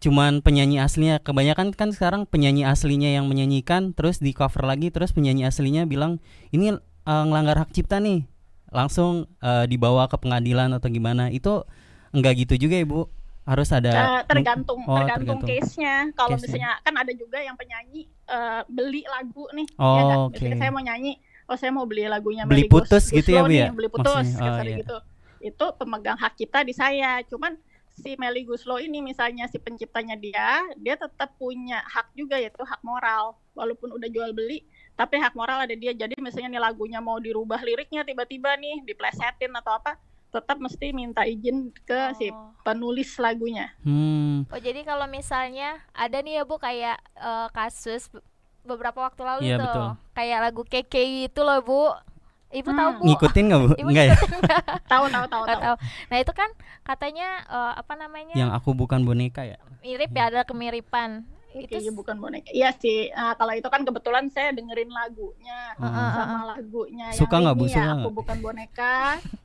cuman 0.00 0.40
penyanyi 0.40 0.80
aslinya. 0.80 1.20
Kebanyakan 1.20 1.76
kan 1.76 1.92
sekarang 1.92 2.24
penyanyi 2.24 2.64
aslinya 2.66 3.12
yang 3.12 3.28
menyanyikan 3.28 3.94
terus 3.94 4.18
di 4.18 4.32
cover 4.34 4.64
lagi 4.66 4.90
terus 4.90 5.14
penyanyi 5.14 5.46
aslinya 5.46 5.84
bilang 5.84 6.18
ini 6.50 6.74
eh, 6.74 7.24
ngelanggar 7.28 7.68
hak 7.68 7.70
cipta 7.76 8.00
nih. 8.00 8.26
Langsung 8.74 9.30
eh, 9.44 9.68
dibawa 9.70 10.08
ke 10.08 10.16
pengadilan 10.18 10.72
atau 10.74 10.88
gimana. 10.88 11.28
Itu 11.30 11.68
enggak 12.10 12.46
gitu 12.46 12.66
juga 12.66 12.80
ya 12.80 12.86
Bu. 12.88 13.06
Harus 13.44 13.68
ada 13.70 13.92
Eh, 13.92 14.20
tergantung 14.24 14.80
Oh, 14.82 14.96
tergantung 14.96 15.38
tergantung. 15.38 15.48
case-nya. 15.48 15.96
Kalau 16.10 16.32
Case-nya. 16.32 16.44
misalnya 16.48 16.70
kan 16.80 16.94
ada 16.96 17.12
juga 17.12 17.38
yang 17.38 17.54
penyanyi 17.54 18.08
eh, 18.24 18.62
beli 18.66 19.04
lagu 19.04 19.44
nih, 19.52 19.68
Oh, 19.76 19.92
ya 19.92 20.02
kan? 20.02 20.16
Misalnya 20.32 20.56
saya 20.58 20.70
mau 20.70 20.80
nyanyi, 20.82 21.12
oh 21.44 21.56
saya 21.60 21.70
mau 21.70 21.84
beli 21.84 22.08
lagunya 22.08 22.42
Beli 22.42 22.64
Gus- 22.64 22.88
putus 22.88 23.04
gitu 23.10 23.30
ya, 23.30 23.44
Bu, 23.44 23.52
nih, 23.52 23.60
ya? 23.60 23.68
Beli 23.70 23.88
putus 23.88 24.16
Maksudnya, 24.26 24.48
oh, 24.50 24.64
iya. 24.64 24.76
gitu. 24.80 24.96
Itu 25.44 25.66
pemegang 25.76 26.16
hak 26.16 26.32
cipta 26.34 26.64
di 26.64 26.72
saya. 26.72 27.20
Cuman 27.22 27.52
si 27.92 28.16
Melly 28.16 28.42
Guslo 28.42 28.80
ini 28.80 28.98
misalnya 28.98 29.44
si 29.44 29.60
penciptanya 29.60 30.16
dia, 30.16 30.64
dia 30.74 30.96
tetap 30.96 31.36
punya 31.36 31.84
hak 31.84 32.16
juga 32.16 32.40
yaitu 32.40 32.58
hak 32.58 32.80
moral. 32.80 33.36
Walaupun 33.52 33.92
udah 33.92 34.08
jual 34.08 34.32
beli, 34.32 34.64
tapi 34.94 35.14
hak 35.14 35.36
moral 35.36 35.60
ada 35.60 35.76
dia. 35.76 35.92
Jadi 35.92 36.16
misalnya 36.16 36.48
nih 36.50 36.62
lagunya 36.64 36.98
mau 36.98 37.20
dirubah 37.20 37.60
liriknya 37.60 38.02
tiba-tiba 38.02 38.56
nih 38.56 38.80
diplesetin 38.82 39.52
atau 39.52 39.76
apa, 39.76 40.00
tetap 40.34 40.58
mesti 40.58 40.90
minta 40.90 41.22
izin 41.22 41.56
ke 41.80 41.94
si 42.12 42.26
Oh. 42.26 42.50
penulis 42.60 43.14
lagunya. 43.16 43.70
Hmm, 43.80 44.42
Oh, 44.46 44.58
jadi 44.58 44.82
kalau 44.82 45.06
misalnya 45.06 45.78
ada 45.92 46.18
nih 46.18 46.32
ya 46.32 46.42
Bu 46.42 46.58
kayak 46.58 46.98
eh, 47.14 47.48
kasus 47.50 48.08
be- 48.08 48.24
beberapa 48.64 48.98
waktu 48.98 49.22
lalu 49.22 49.40
Iya, 49.44 49.56
tuh 49.56 49.68
betul. 49.68 49.88
kayak 50.12 50.38
lagu 50.42 50.62
KKI 50.64 51.28
itu 51.28 51.40
loh 51.40 51.60
Bu. 51.60 51.82
ibu 52.50 52.68
Hmm. 52.68 52.78
tahu 52.78 52.90
bu 52.94 53.04
Ngikutin 53.04 53.44
nggak 53.44 53.60
bu? 53.60 53.68
ibu 53.76 53.88
Enggak 53.88 54.04
ya? 54.04 54.14
Tahu 54.92 55.04
tahu 55.08 55.26
tahu 55.28 55.44
tahu. 55.44 55.60
tahu. 55.60 55.76
nah 56.06 56.18
itu 56.18 56.32
kan 56.32 56.50
katanya 56.82 57.28
eh, 57.44 57.72
apa 57.76 57.94
namanya 57.94 58.30
Yang 58.32 58.50
aku 58.52 58.70
bukan 58.72 59.02
boneka 59.02 59.42
ya. 59.42 59.58
mirip 59.80 60.10
ya 60.10 60.28
ada 60.28 60.42
kemiripan 60.42 61.22
itu 61.52 61.70
Kayaknya 61.70 61.92
bukan 61.92 62.16
boneka. 62.18 62.50
Iya 62.50 62.74
sih. 62.74 63.10
Nah, 63.10 63.34
kalau 63.34 63.52
itu 63.52 63.68
kan 63.68 63.82
kebetulan 63.82 64.26
saya 64.26 64.50
dengerin 64.50 64.90
lagunya. 64.90 65.70
Heeh, 65.76 66.08
sama 66.12 66.40
lagunya 66.50 67.06
Suka 67.10 67.38
nggak, 67.38 67.54
Bu? 67.54 67.64
ini 67.64 67.70
Suka 67.70 67.78
ya, 67.80 67.94
aku 67.96 68.10
bukan 68.10 68.36
boneka. 68.40 68.94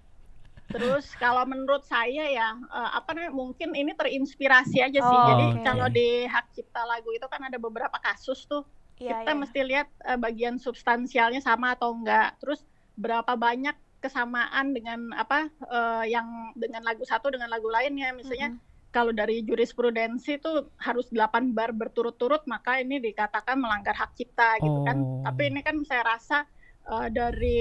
Terus 0.69 1.05
kalau 1.17 1.43
menurut 1.49 1.81
saya 1.89 2.29
ya 2.29 2.53
eh, 2.53 2.91
apa 2.93 3.17
namanya 3.17 3.33
mungkin 3.33 3.73
ini 3.73 3.97
terinspirasi 3.97 4.85
aja 4.85 4.99
sih. 5.01 5.17
Oh, 5.17 5.27
Jadi 5.33 5.45
oke. 5.57 5.65
kalau 5.65 5.87
di 5.89 6.29
hak 6.29 6.53
cipta 6.53 6.85
lagu 6.85 7.09
itu 7.09 7.25
kan 7.25 7.41
ada 7.49 7.57
beberapa 7.57 7.97
kasus 7.97 8.45
tuh. 8.45 8.61
Iya, 8.99 9.23
kita 9.23 9.31
iya. 9.33 9.39
mesti 9.39 9.59
lihat 9.65 9.87
eh, 10.05 10.19
bagian 10.19 10.61
substansialnya 10.61 11.41
sama 11.41 11.73
atau 11.73 11.97
enggak. 11.97 12.37
Terus 12.37 12.61
berapa 12.93 13.33
banyak 13.33 13.73
kesamaan 13.99 14.71
dengan 14.71 15.11
apa 15.17 15.49
eh, 15.49 16.13
yang 16.13 16.53
dengan 16.53 16.85
lagu 16.85 17.01
satu 17.01 17.33
dengan 17.33 17.49
lagu 17.49 17.65
lainnya. 17.65 18.13
Misalnya 18.13 18.53
Mm-mm. 18.53 18.93
kalau 18.93 19.09
dari 19.09 19.41
jurisprudensi 19.41 20.37
itu 20.37 20.69
harus 20.77 21.09
8 21.09 21.49
bar 21.49 21.73
berturut-turut 21.73 22.45
maka 22.45 22.77
ini 22.77 23.01
dikatakan 23.01 23.57
melanggar 23.57 23.97
hak 23.97 24.13
cipta 24.13 24.61
gitu 24.61 24.85
kan. 24.85 24.97
Oh. 25.01 25.25
Tapi 25.25 25.49
ini 25.49 25.65
kan 25.65 25.81
saya 25.81 26.05
rasa 26.05 26.45
eh, 26.89 27.07
dari 27.13 27.57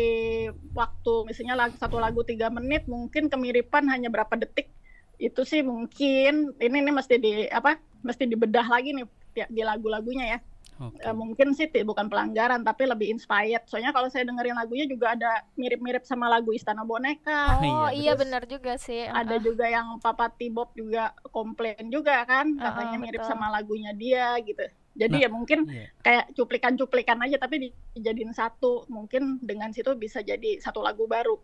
waktu 0.72 1.12
misalnya 1.28 1.54
lagu 1.58 1.74
satu 1.76 1.96
lagu 2.00 2.20
tiga 2.24 2.48
menit 2.48 2.82
mungkin 2.88 3.28
kemiripan 3.32 3.84
hanya 3.92 4.08
berapa 4.08 4.34
detik 4.38 4.72
itu 5.18 5.40
sih 5.42 5.60
mungkin 5.66 6.54
ini 6.62 6.76
ini 6.82 6.90
mesti 6.94 7.14
di 7.18 7.32
apa 7.50 7.74
mesti 8.06 8.24
dibedah 8.30 8.66
lagi 8.70 8.94
nih 8.94 9.04
di- 9.34 9.50
di 9.50 9.62
lagu-lagunya 9.66 10.38
ya. 10.38 10.40
Oke. 10.78 11.02
Eh, 11.02 11.10
mungkin 11.10 11.48
sih 11.58 11.66
bukan 11.82 12.06
pelanggaran 12.06 12.62
tapi 12.62 12.86
lebih 12.86 13.10
inspired. 13.10 13.66
Soalnya 13.66 13.90
kalau 13.90 14.06
saya 14.06 14.22
dengerin 14.30 14.54
lagunya 14.54 14.86
juga 14.86 15.18
ada 15.18 15.42
mirip-mirip 15.58 16.06
sama 16.06 16.30
lagu 16.30 16.54
Istana 16.54 16.86
Boneka. 16.86 17.58
oh 17.58 17.90
Iya, 17.90 17.98
iya 17.98 18.12
terus 18.14 18.22
benar 18.22 18.42
juga 18.46 18.72
sih 18.78 19.02
ada 19.10 19.36
juga 19.42 19.66
yang 19.66 19.98
Papa 19.98 20.30
T-Bob 20.30 20.70
juga 20.78 21.10
komplain 21.34 21.90
juga 21.90 22.22
kan 22.30 22.46
katanya 22.54 22.94
Heeh, 22.94 23.02
mirip 23.02 23.22
betul. 23.26 23.30
sama 23.34 23.46
lagunya 23.50 23.90
dia 23.90 24.38
gitu. 24.46 24.62
Jadi 24.98 25.14
Nah, 25.14 25.22
ya 25.22 25.28
mungkin 25.30 25.58
Iya. 25.64 25.86
kayak 26.00 26.24
cuplikan-cuplikan 26.34 27.22
aja 27.22 27.38
tapi 27.38 27.56
di- 27.60 27.74
dijadiin 27.94 28.32
satu. 28.32 28.82
Mungkin 28.88 29.38
dengan 29.40 29.70
situ 29.70 29.94
bisa 29.94 30.18
jadi 30.20 30.58
satu 30.58 30.82
lagu 30.82 31.06
baru. 31.06 31.38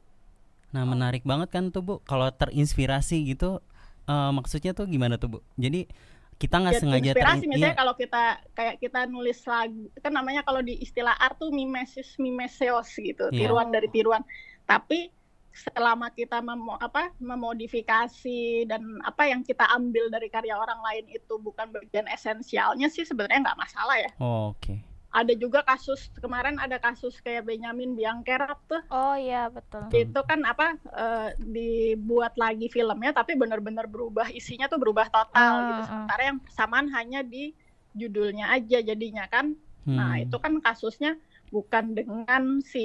Nah 0.70 0.82
menarik 0.82 1.22
banget 1.22 1.48
kan 1.48 1.70
tuh 1.70 1.80
bu. 1.80 1.94
Kalau 2.02 2.26
terinspirasi 2.28 3.22
gitu, 3.24 3.62
eh, 4.04 4.30
maksudnya 4.30 4.74
tuh 4.74 4.84
gimana 4.84 5.14
tuh 5.14 5.28
bu? 5.28 5.38
Jadi 5.54 5.86
kita 6.34 6.58
nggak 6.58 6.74
Ya, 6.74 6.80
sengaja 6.82 7.10
inspirasi 7.14 7.30
terin- 7.38 7.46
misalnya 7.48 7.70
iya. 7.70 7.78
kalau 7.78 7.94
kita 7.94 8.22
kayak 8.52 8.74
kita 8.76 9.00
nulis 9.06 9.38
lagu 9.44 9.86
kan 9.96 10.10
namanya 10.10 10.42
kalau 10.42 10.60
di 10.60 10.74
istilah 10.76 11.14
art 11.14 11.38
tuh 11.38 11.48
mimesis 11.48 12.18
mimeseos 12.18 12.90
gitu 12.92 13.30
Iya. 13.30 13.38
tiruan 13.38 13.70
dari 13.70 13.86
tiruan 13.86 14.18
tapi 14.64 15.14
selama 15.54 16.10
kita 16.10 16.42
memo, 16.42 16.74
apa 16.76 17.14
memodifikasi 17.22 18.42
dan 18.66 18.82
apa 19.06 19.30
yang 19.30 19.40
kita 19.40 19.62
ambil 19.70 20.10
dari 20.10 20.26
karya 20.26 20.58
orang 20.58 20.82
lain 20.82 21.06
itu 21.08 21.38
bukan 21.38 21.70
bagian 21.70 22.10
esensialnya 22.10 22.90
sih 22.90 23.06
sebenarnya 23.06 23.46
nggak 23.46 23.60
masalah 23.60 23.96
ya 23.96 24.10
Oh, 24.18 24.50
Oke. 24.50 24.82
ada 25.14 25.30
juga 25.32 25.62
kasus 25.62 26.10
kemarin 26.18 26.58
ada 26.58 26.82
kasus 26.82 27.22
kayak 27.22 27.46
Benjamin 27.46 27.94
Biangkerok 27.94 28.58
tuh 28.66 28.82
oh 28.90 29.14
iya 29.14 29.46
betul 29.46 29.86
itu 29.94 30.20
kan 30.26 30.42
apa 30.42 30.74
eh, 30.74 31.30
dibuat 31.38 32.34
lagi 32.34 32.66
filmnya 32.66 33.14
tapi 33.14 33.38
benar-benar 33.38 33.86
berubah 33.86 34.26
isinya 34.34 34.66
tuh 34.66 34.82
berubah 34.82 35.06
total 35.06 35.54
Hmm, 35.54 35.66
gitu 35.70 35.80
hmm. 35.80 35.88
sementara 35.88 36.22
yang 36.26 36.38
persamaan 36.42 36.86
hanya 36.90 37.22
di 37.22 37.54
judulnya 37.94 38.50
aja 38.50 38.82
jadinya 38.82 39.30
kan 39.30 39.54
nah 39.86 40.18
Hmm. 40.18 40.24
itu 40.26 40.34
kan 40.40 40.58
kasusnya 40.58 41.14
bukan 41.54 41.94
dengan 41.94 42.58
si 42.66 42.82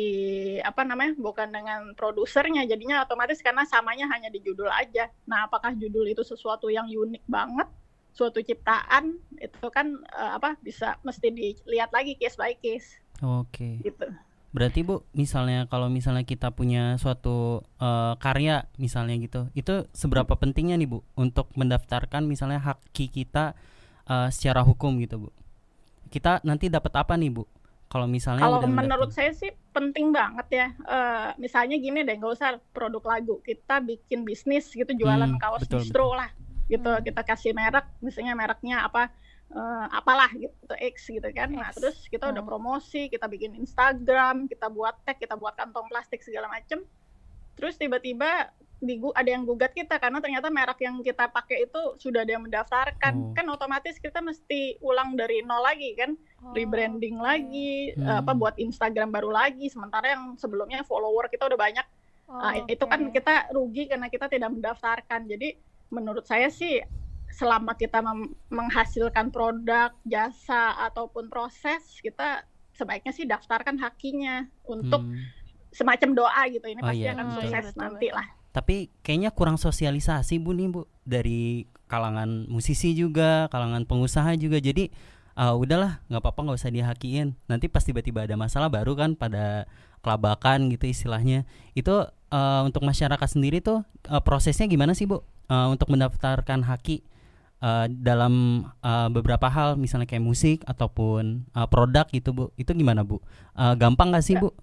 apa 0.61 0.85
namanya 0.85 1.17
bukan 1.17 1.49
dengan 1.49 1.97
produsernya 1.97 2.69
jadinya 2.69 3.01
otomatis 3.01 3.41
karena 3.41 3.65
samanya 3.65 4.05
hanya 4.13 4.29
di 4.29 4.37
judul 4.45 4.69
aja 4.69 5.09
nah 5.25 5.49
apakah 5.49 5.73
judul 5.73 6.05
itu 6.05 6.21
sesuatu 6.21 6.69
yang 6.69 6.85
unik 6.85 7.25
banget 7.25 7.65
suatu 8.13 8.37
ciptaan 8.45 9.17
itu 9.41 9.67
kan 9.73 9.97
eh, 10.13 10.31
apa 10.37 10.53
bisa 10.61 11.01
mesti 11.01 11.33
dilihat 11.33 11.89
lagi 11.89 12.13
case 12.21 12.37
by 12.37 12.53
case 12.61 13.01
Oke. 13.25 13.81
gitu 13.81 14.05
Berarti 14.49 14.81
bu, 14.81 15.05
misalnya 15.13 15.69
kalau 15.69 15.93
misalnya 15.93 16.25
kita 16.25 16.49
punya 16.49 16.97
suatu 16.97 17.61
eh, 17.77 18.13
karya 18.17 18.65
misalnya 18.81 19.13
gitu, 19.21 19.45
itu 19.53 19.85
seberapa 19.93 20.33
pentingnya 20.33 20.73
nih 20.73 20.89
bu 20.89 21.05
untuk 21.13 21.53
mendaftarkan 21.53 22.25
misalnya 22.25 22.57
hak 22.57 22.81
kita 22.89 23.53
eh, 24.09 24.29
secara 24.33 24.65
hukum 24.65 24.97
gitu 25.05 25.21
bu? 25.21 25.29
Kita 26.09 26.41
nanti 26.41 26.65
dapat 26.65 26.97
apa 26.97 27.13
nih 27.13 27.29
bu? 27.29 27.45
Kalau 27.89 28.05
misalnya 28.05 28.45
Kalau 28.45 28.61
udah 28.61 28.69
menurut 28.69 29.09
saya 29.09 29.33
sih 29.33 29.49
penting 29.73 30.13
banget 30.13 30.47
ya. 30.53 30.67
Eh, 30.77 31.29
misalnya 31.41 31.73
gini 31.81 32.05
deh, 32.05 32.21
nggak 32.21 32.33
usah 32.37 32.61
produk 32.69 33.01
lagu, 33.01 33.41
kita 33.41 33.81
bikin 33.81 34.21
bisnis 34.21 34.69
gitu, 34.69 34.93
jualan 34.93 35.25
Hmm, 35.25 35.41
kaos 35.41 35.65
betul, 35.65 35.81
distro 35.81 36.13
lah, 36.13 36.29
gitu. 36.69 36.85
Hmm. 36.85 37.01
Kita 37.01 37.25
kasih 37.25 37.57
merek, 37.57 37.89
misalnya 37.97 38.37
mereknya 38.37 38.85
apa, 38.85 39.09
eh, 39.49 39.85
apalah 39.89 40.29
gitu, 40.37 40.53
X 40.77 41.09
gitu 41.09 41.25
kan. 41.33 41.49
Nah 41.49 41.73
X. 41.73 41.81
terus 41.81 41.97
kita 42.05 42.29
udah 42.29 42.45
Hmm. 42.45 42.51
promosi, 42.53 43.09
kita 43.09 43.25
bikin 43.25 43.57
Instagram, 43.57 44.45
kita 44.45 44.69
buat 44.69 44.93
tag, 45.01 45.17
kita 45.17 45.33
buat 45.33 45.57
kantong 45.57 45.89
plastik 45.89 46.21
segala 46.21 46.45
macem. 46.45 46.85
Terus 47.57 47.73
tiba-tiba 47.73 48.53
digu- 48.79 49.11
ada 49.11 49.27
yang 49.27 49.43
gugat 49.43 49.71
kita 49.71 49.95
karena 49.95 50.17
ternyata 50.17 50.47
merek 50.47 50.79
yang 50.79 50.99
kita 50.99 51.27
pakai 51.27 51.65
itu 51.65 51.81
sudah 51.97 52.23
ada 52.23 52.31
yang 52.31 52.43
mendaftarkan, 52.43 53.13
Oh. 53.13 53.33
kan 53.33 53.45
otomatis 53.47 53.95
kita 53.95 54.19
mesti 54.19 54.79
ulang 54.79 55.13
dari 55.13 55.41
nol 55.41 55.59
lagi 55.59 55.93
kan 55.93 56.15
Oh, 56.39 56.55
rebranding 56.55 57.19
lagi 57.19 57.91
Hmm. 57.91 58.23
apa 58.23 58.31
buat 58.31 58.55
Instagram 58.55 59.09
baru 59.09 59.29
lagi 59.29 59.67
sementara 59.67 60.13
yang 60.13 60.33
sebelumnya 60.33 60.81
follower 60.81 61.27
kita 61.27 61.45
udah 61.45 61.59
banyak 61.59 61.83
Oh, 62.25 62.37
Nah, 62.37 62.61
itu 62.63 62.85
kan 62.85 63.09
kita 63.09 63.49
rugi 63.49 63.85
karena 63.85 64.05
kita 64.05 64.25
tidak 64.25 64.47
mendaftarkan 64.49 65.25
jadi 65.25 65.57
menurut 65.89 66.23
saya 66.23 66.47
sih 66.47 66.77
selama 67.27 67.73
kita 67.73 67.99
menghasilkan 68.47 69.27
produk 69.27 69.91
jasa 70.03 70.77
ataupun 70.83 71.27
proses 71.27 71.97
kita 71.97 72.45
sebaiknya 72.71 73.11
sih 73.11 73.25
daftarkan 73.25 73.75
hakinya 73.77 74.47
untuk 74.63 75.01
Hmm. 75.01 75.19
semacam 75.69 76.09
doa 76.15 76.41
gitu 76.47 76.63
ini 76.63 76.79
Oh, 76.79 76.87
pasti 76.87 77.01
iya, 77.01 77.11
akan 77.11 77.25
betul. 77.27 77.35
sukses 77.43 77.65
Betul, 77.67 77.81
nanti 77.81 78.07
betul. 78.07 78.15
lah 78.15 78.27
Tapi 78.59 78.91
kayaknya 79.07 79.31
kurang 79.31 79.55
sosialisasi 79.55 80.35
bu 80.43 80.51
nih 80.51 80.67
bu 80.67 80.83
dari 81.07 81.63
kalangan 81.87 82.43
musisi 82.51 82.91
juga, 82.91 83.47
kalangan 83.47 83.87
pengusaha 83.87 84.35
juga. 84.35 84.59
Jadi 84.59 84.91
ah, 85.39 85.55
udahlah 85.55 86.03
nggak 86.11 86.19
apa-apa 86.19 86.39
nggak 86.43 86.59
usah 86.59 86.73
dihakiin. 86.75 87.39
Nanti 87.47 87.71
pas 87.71 87.87
tiba-tiba 87.87 88.27
ada 88.27 88.35
masalah 88.35 88.67
baru 88.67 88.99
kan 88.99 89.15
pada 89.15 89.63
kelabakan 90.03 90.67
gitu 90.75 90.91
istilahnya. 90.91 91.47
Itu 91.71 92.03
eh, 92.11 92.61
untuk 92.67 92.83
masyarakat 92.83 93.27
sendiri 93.31 93.63
tuh 93.63 93.87
eh, 94.11 94.19
prosesnya 94.19 94.67
gimana 94.67 94.91
sih 94.91 95.07
bu 95.07 95.23
Eh, 95.49 95.65
untuk 95.65 95.89
mendaftarkan 95.89 96.61
haki 96.61 97.01
eh, 97.63 97.85
dalam 97.89 98.67
eh, 98.85 99.07
beberapa 99.09 99.49
hal 99.49 99.81
misalnya 99.81 100.05
kayak 100.05 100.21
musik 100.21 100.61
ataupun 100.67 101.47
eh, 101.57 101.67
produk 101.71 102.05
gitu 102.13 102.35
bu. 102.35 102.45
Itu 102.53 102.77
gimana 102.77 103.01
bu? 103.01 103.17
Eh, 103.57 103.73
gampang 103.79 104.13
nggak 104.13 104.21
sih 104.21 104.37
Ya. 104.37 104.45
bu? 104.45 104.53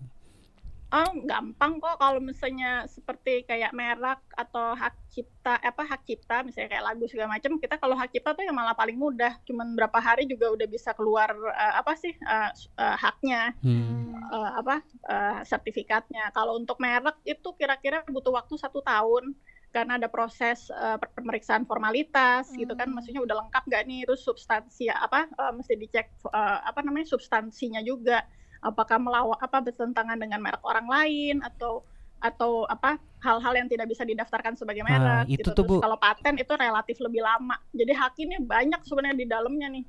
Oh, 0.87 1.11
gampang 1.27 1.83
kok 1.83 1.99
kalau 1.99 2.23
misalnya 2.23 2.87
seperti 2.87 3.43
kayak 3.43 3.75
merek 3.75 4.23
atau 4.39 4.71
hak 4.79 4.95
cipta 5.11 5.59
apa 5.59 5.83
hak 5.83 6.07
cipta 6.07 6.47
misalnya 6.47 6.79
kayak 6.79 6.87
lagu 6.87 7.11
segala 7.11 7.35
macam 7.35 7.59
kita 7.59 7.75
kalau 7.83 7.99
hak 7.99 8.15
cipta 8.15 8.39
tuh 8.39 8.47
yang 8.47 8.55
malah 8.55 8.71
paling 8.79 8.95
mudah. 8.95 9.35
Cuman 9.43 9.75
berapa 9.75 9.99
hari 9.99 10.31
juga 10.31 10.47
udah 10.55 10.63
bisa 10.71 10.95
keluar 10.95 11.35
eh, 11.35 11.75
apa 11.83 11.93
sih 11.99 12.15
s- 12.55 12.71
eh, 12.79 12.97
haknya 13.03 13.51
Hmm. 13.67 14.15
eh, 14.31 14.51
apa 14.63 14.79
eh, 15.11 15.39
sertifikatnya. 15.43 16.31
Kalau 16.31 16.55
untuk 16.55 16.79
merek 16.79 17.19
itu 17.27 17.49
kira-kira 17.59 18.07
butuh 18.07 18.39
waktu 18.39 18.55
satu 18.55 18.79
tahun 18.79 19.35
karena 19.75 19.99
ada 19.99 20.07
proses 20.07 20.71
eh, 20.71 20.99
pemeriksaan 21.19 21.67
formalitas 21.67 22.47
gitu 22.55 22.79
kan. 22.79 22.87
Hmm. 22.87 22.95
maksudnya 22.95 23.27
udah 23.27 23.43
lengkap 23.43 23.63
gak 23.67 23.83
nih? 23.91 24.07
Terus 24.07 24.23
substansi 24.23 24.87
apa 24.87 25.27
eh, 25.27 25.51
mesti 25.51 25.75
dicek 25.75 26.07
eh, 26.31 26.59
apa 26.63 26.79
namanya 26.87 27.11
substansinya 27.11 27.83
juga 27.83 28.23
apakah 28.61 28.97
melawan 28.97 29.37
apa 29.37 29.59
bertentangan 29.61 30.17
dengan 30.17 30.41
merek 30.41 30.63
orang 30.63 30.87
lain 30.87 31.37
atau 31.41 31.85
atau 32.17 32.65
apa 32.65 32.97
hal-hal 33.21 33.53
yang 33.55 33.69
tidak 33.69 33.87
bisa 33.87 34.01
didaftarkan 34.03 34.57
sebagai 34.57 34.81
Ah, 34.83 34.89
merek 34.89 35.25
itu 35.29 35.45
gitu. 35.45 35.49
tuh, 35.53 35.65
Terus 35.65 35.79
Bu. 35.79 35.85
kalau 35.85 35.97
paten 35.97 36.35
itu 36.35 36.53
relatif 36.53 36.97
lebih 36.99 37.21
lama. 37.21 37.57
Jadi 37.71 37.93
hakimnya 37.93 38.41
banyak 38.41 38.81
sebenarnya 38.83 39.17
di 39.17 39.27
dalamnya 39.27 39.69
nih. 39.69 39.85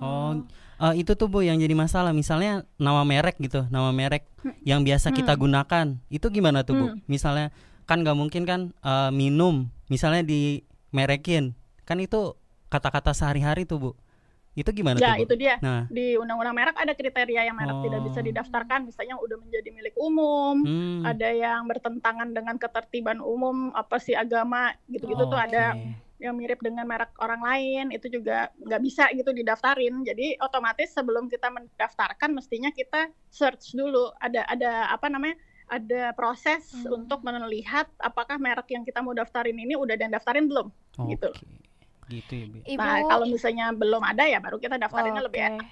Oh, 0.00 0.32
eh, 0.80 0.94
itu 0.96 1.12
tuh 1.12 1.28
bu 1.28 1.40
yang 1.40 1.56
jadi 1.56 1.72
masalah. 1.72 2.12
Misalnya 2.12 2.64
nama 2.76 3.04
merek 3.04 3.36
gitu, 3.36 3.68
nama 3.68 3.92
merek 3.92 4.24
yang 4.62 4.80
biasa 4.80 5.12
kita 5.12 5.36
Hmm. 5.36 5.40
gunakan, 5.40 5.86
itu 6.08 6.26
gimana 6.28 6.64
tuh 6.64 6.74
bu? 6.74 6.86
Hmm. 6.92 7.00
Misalnya 7.04 7.52
kan 7.84 8.00
nggak 8.00 8.16
mungkin 8.16 8.42
kan 8.44 8.60
eh, 8.76 9.10
minum, 9.10 9.68
misalnya 9.88 10.24
dimerekin, 10.24 11.52
kan 11.84 12.00
itu 12.00 12.36
kata-kata 12.68 13.12
sehari-hari 13.12 13.64
tuh 13.64 13.78
bu. 13.78 13.90
Itu 14.58 14.70
gimana 14.74 14.98
Ya, 14.98 15.14
tuh 15.14 15.22
itu 15.22 15.34
dia. 15.38 15.54
Nah, 15.62 15.86
Di 15.86 16.18
undang-undang 16.18 16.56
merek 16.58 16.76
ada 16.76 16.90
kriteria 16.90 17.46
yang 17.46 17.54
merek 17.54 17.78
tidak 17.86 18.00
bisa 18.02 18.18
Oh. 18.18 18.26
didaftarkan, 18.26 18.80
misalnya 18.82 19.14
udah 19.22 19.36
menjadi 19.38 19.68
milik 19.70 19.94
umum, 19.94 20.66
hmm, 20.66 21.06
ada 21.06 21.28
yang 21.30 21.70
bertentangan 21.70 22.34
dengan 22.34 22.58
ketertiban 22.58 23.22
umum, 23.22 23.70
apa 23.72 24.02
sih 24.02 24.18
agama, 24.18 24.74
gitu-gitu 24.90 25.22
tuh 25.22 25.38
oke. 25.38 25.46
ada 25.46 25.78
yang 26.20 26.36
mirip 26.36 26.60
dengan 26.60 26.84
merek 26.84 27.16
orang 27.16 27.40
lain 27.40 27.84
itu 27.96 28.12
juga 28.12 28.52
nggak 28.60 28.82
bisa 28.84 29.08
gitu 29.16 29.32
didaftarin 29.32 30.04
jadi 30.04 30.36
otomatis 30.44 30.92
sebelum 30.92 31.32
kita 31.32 31.48
mendaftarkan 31.48 32.36
mestinya 32.36 32.68
kita 32.68 33.08
search 33.32 33.72
dulu 33.72 34.12
ada 34.20 34.44
ada 34.44 34.92
apa 34.92 35.08
namanya 35.08 35.40
ada 35.64 36.12
proses 36.12 36.76
Hmm. 36.76 37.00
untuk 37.00 37.24
melihat 37.24 37.88
apakah 37.96 38.36
merek 38.36 38.68
yang 38.68 38.84
kita 38.84 39.00
mau 39.00 39.16
daftarin 39.16 39.56
ini 39.56 39.72
udah 39.72 39.96
dan 39.96 40.12
daftarin 40.12 40.44
belum 40.44 40.68
Oke. 41.00 41.16
gitu. 41.16 41.30
Gitu 42.10 42.32
ya, 42.34 42.46
Bi. 42.50 42.58
Ibu 42.66 42.82
Nah, 42.82 42.98
kalau 43.06 43.24
misalnya 43.30 43.70
belum 43.70 44.02
ada 44.02 44.26
ya 44.26 44.42
baru 44.42 44.58
kita 44.58 44.74
daftarinnya 44.82 45.22
lebih 45.22 45.40
Oke. 45.46 45.48
enak. 45.54 45.66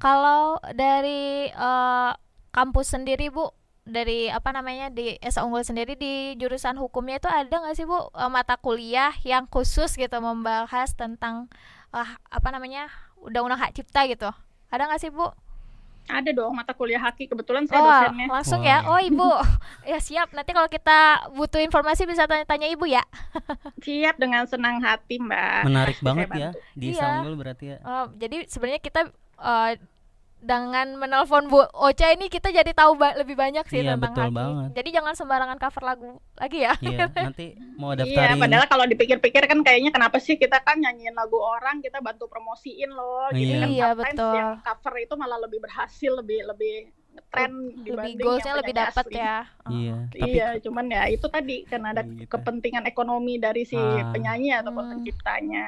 Kalau 0.00 0.58
dari 0.72 1.52
eh, 1.52 2.12
kampus 2.50 2.96
sendiri 2.96 3.28
Bu, 3.28 3.52
dari 3.84 4.32
apa 4.32 4.50
namanya 4.56 4.88
di 4.88 5.20
Esa 5.20 5.44
Unggul 5.44 5.62
sendiri 5.62 5.94
di 6.00 6.34
jurusan 6.40 6.80
hukumnya 6.80 7.20
itu 7.20 7.28
ada 7.28 7.50
nggak 7.50 7.76
sih 7.76 7.86
Bu 7.86 8.08
eh, 8.10 8.30
mata 8.32 8.56
kuliah 8.56 9.12
yang 9.22 9.46
khusus 9.46 9.94
gitu 9.94 10.16
membahas 10.18 10.96
tentang 10.96 11.52
eh, 11.92 12.10
apa 12.32 12.48
namanya 12.50 12.88
undang-undang 13.20 13.60
hak 13.60 13.76
cipta 13.76 14.08
gitu? 14.08 14.32
Ada 14.72 14.88
nggak 14.88 15.00
sih 15.04 15.12
Bu? 15.12 15.28
Ada 16.06 16.30
dong 16.30 16.52
mata 16.52 16.72
kuliah 16.72 16.98
haki 16.98 17.26
kebetulan 17.26 17.64
saya 17.64 17.78
Wah, 17.78 17.90
dosennya. 18.02 18.26
langsung 18.28 18.62
ya. 18.62 18.82
Oh 18.84 18.96
Ibu, 18.96 19.30
ya 19.90 19.98
siap. 19.98 20.30
Nanti 20.30 20.50
kalau 20.50 20.66
kita 20.66 20.98
butuh 21.30 21.58
informasi 21.58 22.02
bisa 22.02 22.24
tanya-tanya 22.24 22.66
Ibu 22.68 22.84
ya. 22.84 23.04
Siap 23.80 24.16
dengan 24.16 24.44
senang 24.44 24.78
hati, 24.78 25.16
Mbak. 25.16 25.60
Menarik 25.64 25.96
Pasti 25.96 26.06
banget 26.06 26.28
ya 26.32 26.50
di 26.72 26.86
Iya. 26.90 26.98
Sanggul 26.98 27.34
berarti 27.34 27.64
ya. 27.68 27.78
Oh, 27.82 28.06
jadi 28.12 28.42
sebenarnya 28.44 28.80
kita 28.80 29.00
eh, 29.36 29.72
dengan 30.40 30.96
menelpon 30.96 31.46
Bu 31.46 31.62
Ocha 31.74 32.08
ini 32.08 32.26
kita 32.26 32.48
jadi 32.48 32.68
tahu 32.70 32.94
ba- 32.94 33.12
lebih 33.12 33.34
banyak 33.34 33.62
sih 33.64 33.80
Iya, 33.80 33.94
tentang 33.94 34.10
betul 34.10 34.24
haki. 34.26 34.34
banget. 34.34 34.68
Jadi 34.74 34.88
jangan 34.90 35.12
sembarangan 35.12 35.58
cover 35.58 35.82
lagu 35.84 36.10
lagi 36.34 36.58
ya. 36.60 36.72
Iya, 36.78 37.06
nanti 37.28 37.46
mau 37.74 37.92
Iya, 37.92 38.00
daftarin. 38.00 38.40
padahal 38.40 38.66
kalau 38.66 38.84
dipikir-pikir 38.86 39.42
kan 39.44 39.60
kayaknya 39.60 39.90
kenapa 39.90 40.16
sih 40.16 40.34
kita 40.34 40.58
kan 40.58 40.76
nyanyiin 40.76 41.12
lagu 41.12 41.36
orang, 41.36 41.78
kita 41.78 41.98
bantu 41.98 42.24
promosiin 42.26 42.88
loh. 42.88 43.28
Jadi 43.28 43.44
Iya. 43.46 43.58
kan 43.58 43.68
Iya, 43.70 43.88
betul. 43.94 44.32
yang 44.34 44.50
cover 44.60 44.94
itu 44.98 45.14
malah 45.14 45.38
lebih 45.38 45.60
berhasil, 45.60 46.12
lebih 46.14 46.40
lebih 46.46 46.74
ngetren 47.10 47.52
lebih 47.52 47.84
dibanding 47.84 48.16
goalsnya 48.20 48.48
yang 48.48 48.60
lebih 48.60 48.74
dapat 48.76 49.04
asli. 49.04 49.18
ya. 49.18 49.36
Oh. 49.60 49.70
Iya, 49.70 49.96
tapi 50.08 50.30
Iya, 50.30 50.48
cuman 50.60 50.84
ya 50.86 51.02
itu 51.06 51.26
tadi 51.26 51.56
karena 51.64 51.88
ada 51.90 52.02
Iya, 52.02 52.12
gitu. 52.16 52.30
kepentingan 52.30 52.84
ekonomi 52.84 53.34
dari 53.36 53.62
si 53.62 53.74
Ah. 53.74 54.08
penyanyi 54.08 54.54
ataupun 54.54 54.78
Hmm. 54.80 54.92
penciptanya. 54.96 55.64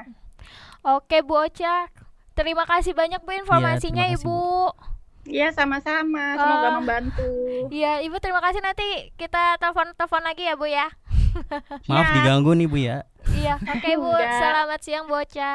Oke 0.83 1.21
Bu 1.21 1.39
Ocha, 1.41 1.87
terima 2.33 2.65
kasih 2.65 2.93
banyak 2.93 3.21
Bu 3.21 3.33
informasinya 3.35 4.05
terima 4.05 4.17
kasih, 4.17 4.27
Ibu. 4.27 4.41
Iya, 5.23 5.49
sama-sama. 5.51 6.35
Semoga 6.35 6.67
Ah. 6.67 6.75
membantu. 6.77 7.31
Iya 7.71 8.03
Ibu 8.03 8.19
terima 8.19 8.41
kasih 8.41 8.59
nanti 8.59 8.83
kita 9.15 9.55
telepon-telepon 9.57 10.23
lagi 10.23 10.43
ya 10.45 10.55
Bu 10.55 10.67
ya. 10.67 10.91
maaf 11.89 12.05
Siap. 12.05 12.15
diganggu 12.19 12.53
nih 12.53 12.67
Bu 12.67 12.77
ya. 12.77 12.97
Iya, 13.33 13.55
oke 13.57 13.91
Bu. 13.95 14.11
Enggak. 14.11 14.35
Selamat 14.37 14.81
siang 14.83 15.05
Bu 15.07 15.15
Ocha. 15.17 15.55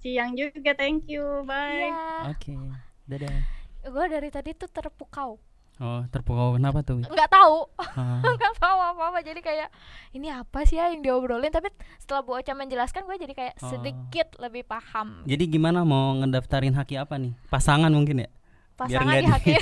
Siang 0.00 0.32
juga, 0.34 0.72
thank 0.72 1.04
you. 1.06 1.44
Bye. 1.44 1.92
Iya. 1.92 2.32
Oke. 2.32 2.56
Dadah. 3.04 3.38
Gue 3.84 4.04
dari 4.06 4.28
tadi 4.28 4.52
tuh 4.52 4.66
terpukau. 4.66 5.36
Oh, 5.78 6.02
terpukau 6.06 6.52
kenapa 6.52 6.82
tuh? 6.82 6.98
Wi? 6.98 7.06
Nggak 7.06 7.30
tahu. 7.30 7.70
Ah, 7.78 8.18
nggak 8.34 8.54
tahu 8.56 8.78
apa-apa 8.84 9.18
jadi 9.20 9.38
kayak 9.38 9.68
ini 10.10 10.26
apa 10.28 10.62
sih 10.62 10.74
ya 10.74 10.90
yang 10.90 11.00
diobrolin 11.00 11.48
tapi 11.48 11.70
setelah 11.96 12.20
Bu 12.20 12.34
Ocha 12.34 12.50
menjelaskan 12.52 13.02
gue 13.04 13.16
jadi 13.16 13.30
kayak 13.32 13.54
Oh. 13.58 13.70
sedikit 13.70 14.34
lebih 14.36 14.62
paham 14.64 15.22
Jadi 15.22 15.44
gimana 15.48 15.82
mau 15.82 16.14
ngedaftarin 16.16 16.72
haki 16.72 16.94
apa 16.96 17.14
nih? 17.16 17.30
Pasangan 17.46 17.88
mungkin 17.88 18.20
ya? 18.20 18.30
pasangan 18.74 19.10
di 19.12 19.26
haki 19.26 19.54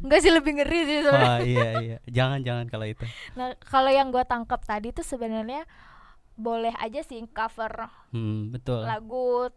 enggak 0.00 0.20
sih 0.24 0.28
lebih 0.30 0.52
ngeri 0.54 0.80
sih 0.82 0.98
sebenarnya 1.02 1.24
Wah, 1.26 1.40
iya 1.42 1.68
iya. 1.78 1.96
Jangan 2.06 2.40
jangan 2.40 2.64
kalau 2.66 2.84
itu. 2.84 3.04
nah 3.32 3.52
kalau 3.60 3.88
yang 3.88 4.08
gue 4.08 4.20
tangkap 4.22 4.60
tadi 4.62 4.88
tuh 4.90 5.00
sebenarnya 5.02 5.64
boleh 6.34 6.72
aja 6.74 7.00
sih 7.00 7.20
cover 7.26 7.88
Hmm, 8.08 8.48
betul. 8.50 8.80
lagu 8.82 9.48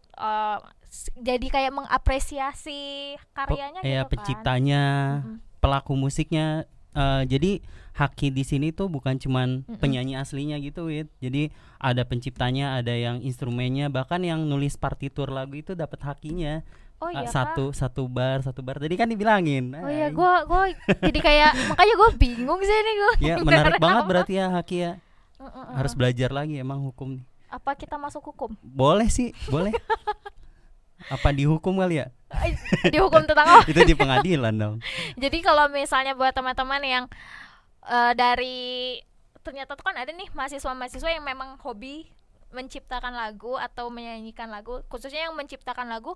s- 0.86 1.12
jadi 1.14 1.44
kayak 1.46 1.72
mengapresiasi 1.74 2.80
karyanya 3.30 3.80
Pe- 3.80 3.88
ya, 3.90 3.92
gitu 3.98 4.04
kan 4.04 4.10
penciptanya. 4.10 4.84
Pelaku 5.64 5.96
musiknya. 5.96 6.68
eh, 6.94 7.22
jadi 7.26 7.58
haki 7.96 8.30
di 8.30 8.46
sini 8.46 8.70
tuh 8.70 8.86
bukan 8.86 9.18
cuman 9.18 9.66
Mm-mm. 9.66 9.82
penyanyi 9.82 10.14
aslinya 10.14 10.60
gitu, 10.62 10.86
Wit. 10.86 11.10
Jadi 11.18 11.50
ada 11.80 12.06
penciptanya, 12.06 12.78
ada 12.78 12.94
yang 12.94 13.18
instrumennya, 13.18 13.90
bahkan 13.90 14.22
yang 14.22 14.46
nulis 14.46 14.78
partitur 14.78 15.26
lagu 15.32 15.56
itu 15.56 15.72
dapat 15.74 15.98
hakinya. 16.04 16.62
oh 17.02 17.10
iya 17.10 17.26
satu 17.26 17.74
satu 17.74 18.06
bar 18.06 18.46
satu 18.46 18.62
bar. 18.62 18.78
Tadi 18.78 18.94
kan 18.94 19.10
dibilangin. 19.10 19.74
Oh 19.74 19.90
iya 19.90 20.08
gue 20.14 20.32
gue 20.46 20.62
jadi 21.02 21.18
kayak 21.18 21.50
makanya 21.74 21.94
gue 21.98 22.10
bingung 22.14 22.60
sih 22.62 22.76
ini 22.78 22.92
gue 22.94 23.12
ya 23.26 23.34
menarik 23.42 23.82
banget 23.82 24.04
berarti 24.06 24.32
ya 24.38 24.46
haki 24.54 24.76
ya. 24.78 24.92
Harus 25.42 25.74
harus 25.74 25.92
belajar 25.98 26.30
lagi 26.30 26.62
emang 26.62 26.78
hukum 26.78 27.18
nih. 27.18 27.24
Apa 27.50 27.74
kita 27.74 27.98
masuk 27.98 28.22
hukum? 28.30 28.54
Boleh 28.62 29.10
sih 29.10 29.34
boleh 29.50 29.74
apa 31.06 31.28
dihukum 31.30 31.76
kali 31.76 31.98
ya 31.98 32.06
dihukum 32.88 33.22
tentang 33.24 33.46
apa 33.46 33.66
itu 33.70 33.80
di 33.82 33.94
pengadilan 33.94 34.54
dong 34.54 34.74
Jadi 35.22 35.38
kalau 35.40 35.68
misalnya 35.68 36.12
buat 36.12 36.30
teman-teman 36.30 36.80
yang 36.80 37.04
eh, 37.82 38.12
dari 38.14 38.98
ternyata 39.40 39.76
tuh 39.76 39.84
kan 39.84 39.94
ada 39.94 40.08
nih 40.08 40.28
mahasiswa-mahasiswa 40.30 41.10
yang 41.10 41.22
memang 41.22 41.60
hobi 41.60 42.08
menciptakan 42.48 43.12
lagu 43.12 43.58
atau 43.58 43.90
menyanyikan 43.90 44.46
lagu, 44.46 44.78
khususnya 44.86 45.26
yang 45.26 45.34
menciptakan 45.34 45.90
lagu 45.90 46.14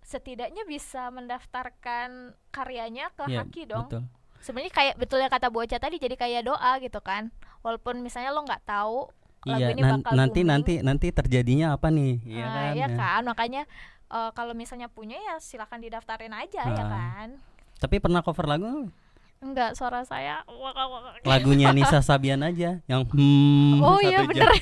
setidaknya 0.00 0.62
bisa 0.62 1.10
mendaftarkan 1.10 2.32
karyanya 2.48 3.10
ke 3.12 3.26
Iya, 3.26 3.42
Haki 3.42 3.62
dong. 3.66 3.86
betul 3.86 4.02
Sebenarnya 4.38 4.70
kayak 4.70 4.94
betul 4.94 5.18
yang 5.18 5.28
kata 5.28 5.50
Bu 5.50 5.60
Ocha 5.60 5.76
tadi 5.76 5.98
jadi 5.98 6.14
kayak 6.14 6.46
doa 6.46 6.78
gitu 6.78 7.02
kan. 7.02 7.34
Walaupun 7.60 7.98
misalnya 7.98 8.30
lo 8.30 8.40
nggak 8.40 8.62
tahu 8.62 9.10
lagu 9.42 9.58
iya 9.58 9.70
ini 9.70 9.82
bakal 9.82 10.12
nanti 10.12 10.40
booming. 10.40 10.46
nanti 10.48 10.74
nanti 10.80 11.06
terjadinya 11.10 11.66
apa 11.72 11.86
nih 11.88 12.18
iya 12.24 12.42
Nah, 12.42 12.50
kan 12.52 12.72
iya 12.72 12.86
ya. 12.86 12.96
kan 12.96 13.22
makanya 13.22 13.62
eh, 14.08 14.30
kalau 14.32 14.52
misalnya 14.52 14.86
punya 14.86 15.16
ya 15.16 15.36
silakan 15.38 15.78
didaftarin 15.78 16.32
aja 16.32 16.62
ya 16.62 16.76
Ah. 16.78 16.88
kan. 16.88 17.28
tapi 17.76 17.98
pernah 17.98 18.20
cover 18.20 18.46
lagu 18.46 18.64
nggak? 18.64 18.92
Enggak, 19.38 19.70
suara 19.72 20.00
saya 20.02 20.40
waka 20.48 20.84
waka. 20.86 21.08
lagunya 21.22 21.68
Nisa 21.76 22.00
Sabian 22.00 22.40
aja 22.40 22.80
yang 22.82 23.04
hmm 23.04 23.78
Oh 23.78 24.00
iya 24.00 24.22
bener. 24.22 24.48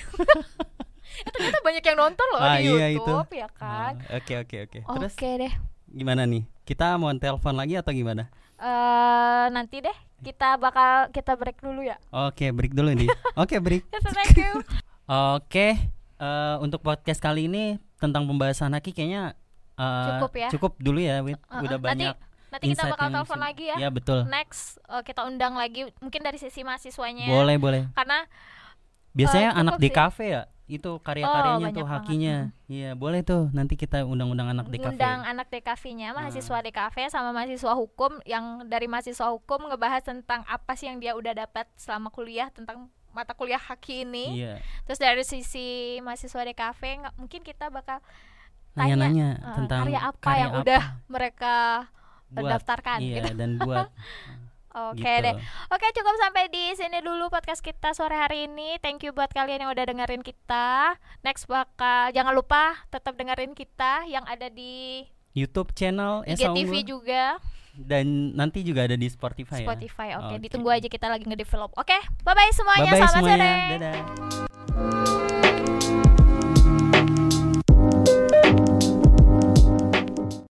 Eh, 1.15 1.31
Ternyata 1.31 1.61
banyak 1.63 1.85
yang 1.85 1.99
nonton 2.01 2.27
loh 2.29 2.43
Ah, 2.43 2.59
di 2.59 2.67
iya, 2.69 2.87
itu. 2.91 2.99
Youtube 3.01 3.31
ya 3.33 3.49
kan? 3.49 3.95
Ah, 4.03 4.19
oke 4.19 4.35
oke 4.37 4.57
oke. 4.61 4.79
Terus 4.83 5.15
Oke 5.15 5.31
deh. 5.39 5.53
gimana 5.89 6.27
nih? 6.27 6.43
Kita 6.65 6.99
mau 6.99 7.09
telepon 7.15 7.55
lagi 7.55 7.79
atau 7.79 7.95
gimana? 7.95 8.27
Eh 8.59 9.47
Nanti 9.49 9.79
deh 9.79 9.95
kita 10.21 10.59
bakal 10.59 11.09
kita 11.11 11.33
break 11.35 11.61
dulu 11.61 11.81
ya. 11.81 11.95
Oke 12.11 12.51
break 12.51 12.73
dulu 12.73 12.91
nih. 12.93 13.07
Oke 13.37 13.57
break. 13.59 13.87
Thank 14.11 14.37
you. 14.37 14.59
Oke, 15.07 15.77
eh, 16.19 16.57
untuk 16.59 16.81
podcast 16.81 17.21
kali 17.21 17.47
ini 17.47 17.79
tentang 18.05 18.25
pembahasan 18.25 18.71
Haki 18.71 18.91
kayaknya 18.91 19.33
eh, 19.75 20.07
Cukup 20.13 20.33
ya? 20.35 20.49
Cukup 20.49 20.73
dulu 20.79 20.99
ya, 20.99 21.19
Wit. 21.21 21.41
Uh-uh, 21.41 21.63
Udah 21.63 21.79
nanti- 21.79 21.89
banyak. 22.05 22.17
Nanti 22.49 22.71
kita 22.71 22.87
bakal 22.87 23.11
telepon 23.11 23.41
lagi 23.43 23.65
ya 23.67 23.77
Ya 23.77 23.89
betul. 23.91 24.23
Next 24.27 24.79
eh, 24.85 25.03
kita 25.03 25.25
undang 25.25 25.55
lagi 25.55 25.91
mungkin 25.99 26.21
dari 26.21 26.37
sisi 26.37 26.63
mahasiswanya 26.63 27.27
Boleh 27.27 27.57
boleh. 27.57 27.83
Karena 27.93 28.23
Biasanya 29.11 29.51
cukup 29.51 29.61
anak 29.61 29.75
di 29.79 29.89
kafe 29.91 30.27
ya, 30.29 30.43
itu 30.67 30.91
karya-karyanya 30.99 31.71
Oh, 31.71 31.77
tuh. 31.77 31.87
Hakinya. 31.87 32.37
Iya 32.67 32.91
boleh 32.95 33.23
tuh. 33.23 33.47
Nanti 33.51 33.75
kita 33.75 34.03
undang-undang 34.03 34.51
anak 34.51 34.67
di 34.69 34.79
kafe. 34.79 34.91
undang 34.91 35.23
anak 35.23 35.47
DKV-nya, 35.49 36.11
Ah. 36.11 36.15
mahasiswa 36.17 36.59
DKV 36.61 36.97
sama 37.09 37.31
mahasiswa 37.31 37.73
hukum 37.73 38.19
yang 38.25 38.67
dari 38.67 38.87
mahasiswa 38.87 39.31
hukum 39.31 39.67
ngebahas 39.67 40.03
tentang 40.03 40.43
apa 40.45 40.75
sih 40.75 40.87
yang 40.87 40.99
dia 40.99 41.15
udah 41.15 41.31
dapat 41.33 41.71
selama 41.75 42.11
kuliah 42.11 42.51
tentang 42.51 42.91
mata 43.15 43.33
kuliah 43.33 43.59
haki 43.59 44.03
ini. 44.03 44.43
Iya. 44.43 44.55
Terus 44.85 44.99
dari 44.99 45.23
sisi 45.23 45.69
mahasiswa 46.03 46.43
DKV 46.45 46.81
nggak- 47.01 47.17
mungkin 47.17 47.41
kita 47.41 47.71
bakal 47.71 48.03
tanya 48.75 48.99
Nanya-nanya 48.99 49.29
eh, 49.39 49.55
tentang 49.55 49.81
karya 49.87 50.01
apa 50.03 50.19
karya 50.21 50.39
yang 50.41 50.51
apa 50.51 50.61
udah 50.61 50.83
mereka 51.07 51.55
buat. 52.29 52.51
daftarkan 52.51 52.99
Iya 52.99 53.15
gitu. 53.23 53.29
dan 53.39 53.51
buat. 53.57 53.87
Oke 54.91 55.07
gitu. 55.07 55.23
deh. 55.23 55.35
Oke, 55.71 55.87
cukup 55.95 56.15
sampai 56.19 56.51
di 56.51 56.75
sini 56.75 56.99
dulu 56.99 57.31
podcast 57.31 57.63
kita 57.63 57.95
sore 57.95 58.19
hari 58.19 58.51
ini. 58.51 58.75
Thank 58.83 59.07
you 59.07 59.15
buat 59.15 59.31
kalian 59.31 59.63
yang 59.63 59.71
udah 59.71 59.87
dengerin 59.87 60.19
kita. 60.19 60.99
Next 61.23 61.47
bakal 61.47 62.11
jangan 62.11 62.35
lupa 62.35 62.83
tetap 62.91 63.15
dengerin 63.15 63.55
kita 63.55 64.03
yang 64.05 64.27
ada 64.27 64.51
di 64.51 65.07
YouTube 65.35 65.75
channel 65.75 66.23
Esa 66.25 66.49
IGTV 66.55 66.71
Unggul 66.71 66.83
juga, 66.87 67.37
dan 67.75 68.07
nanti 68.39 68.63
juga 68.63 68.87
ada 68.87 68.95
di 68.95 69.11
Spotify, 69.11 69.67
Spotify. 69.67 70.15
ya. 70.15 70.23
Oke, 70.23 70.39
Oke. 70.39 70.47
ditunggu 70.47 70.71
aja 70.71 70.87
kita 70.87 71.11
lagi 71.11 71.27
ngedevelop. 71.27 71.75
Oke, 71.75 71.99
bye 72.23 72.33
bye 72.33 72.55
semuanya. 72.55 72.87
Bye 72.87 72.95
bye 72.95 73.01
Selamat 73.03 73.15
semuanya. 73.19 73.51
sore. 73.51 73.75
Dadah. 73.75 75.34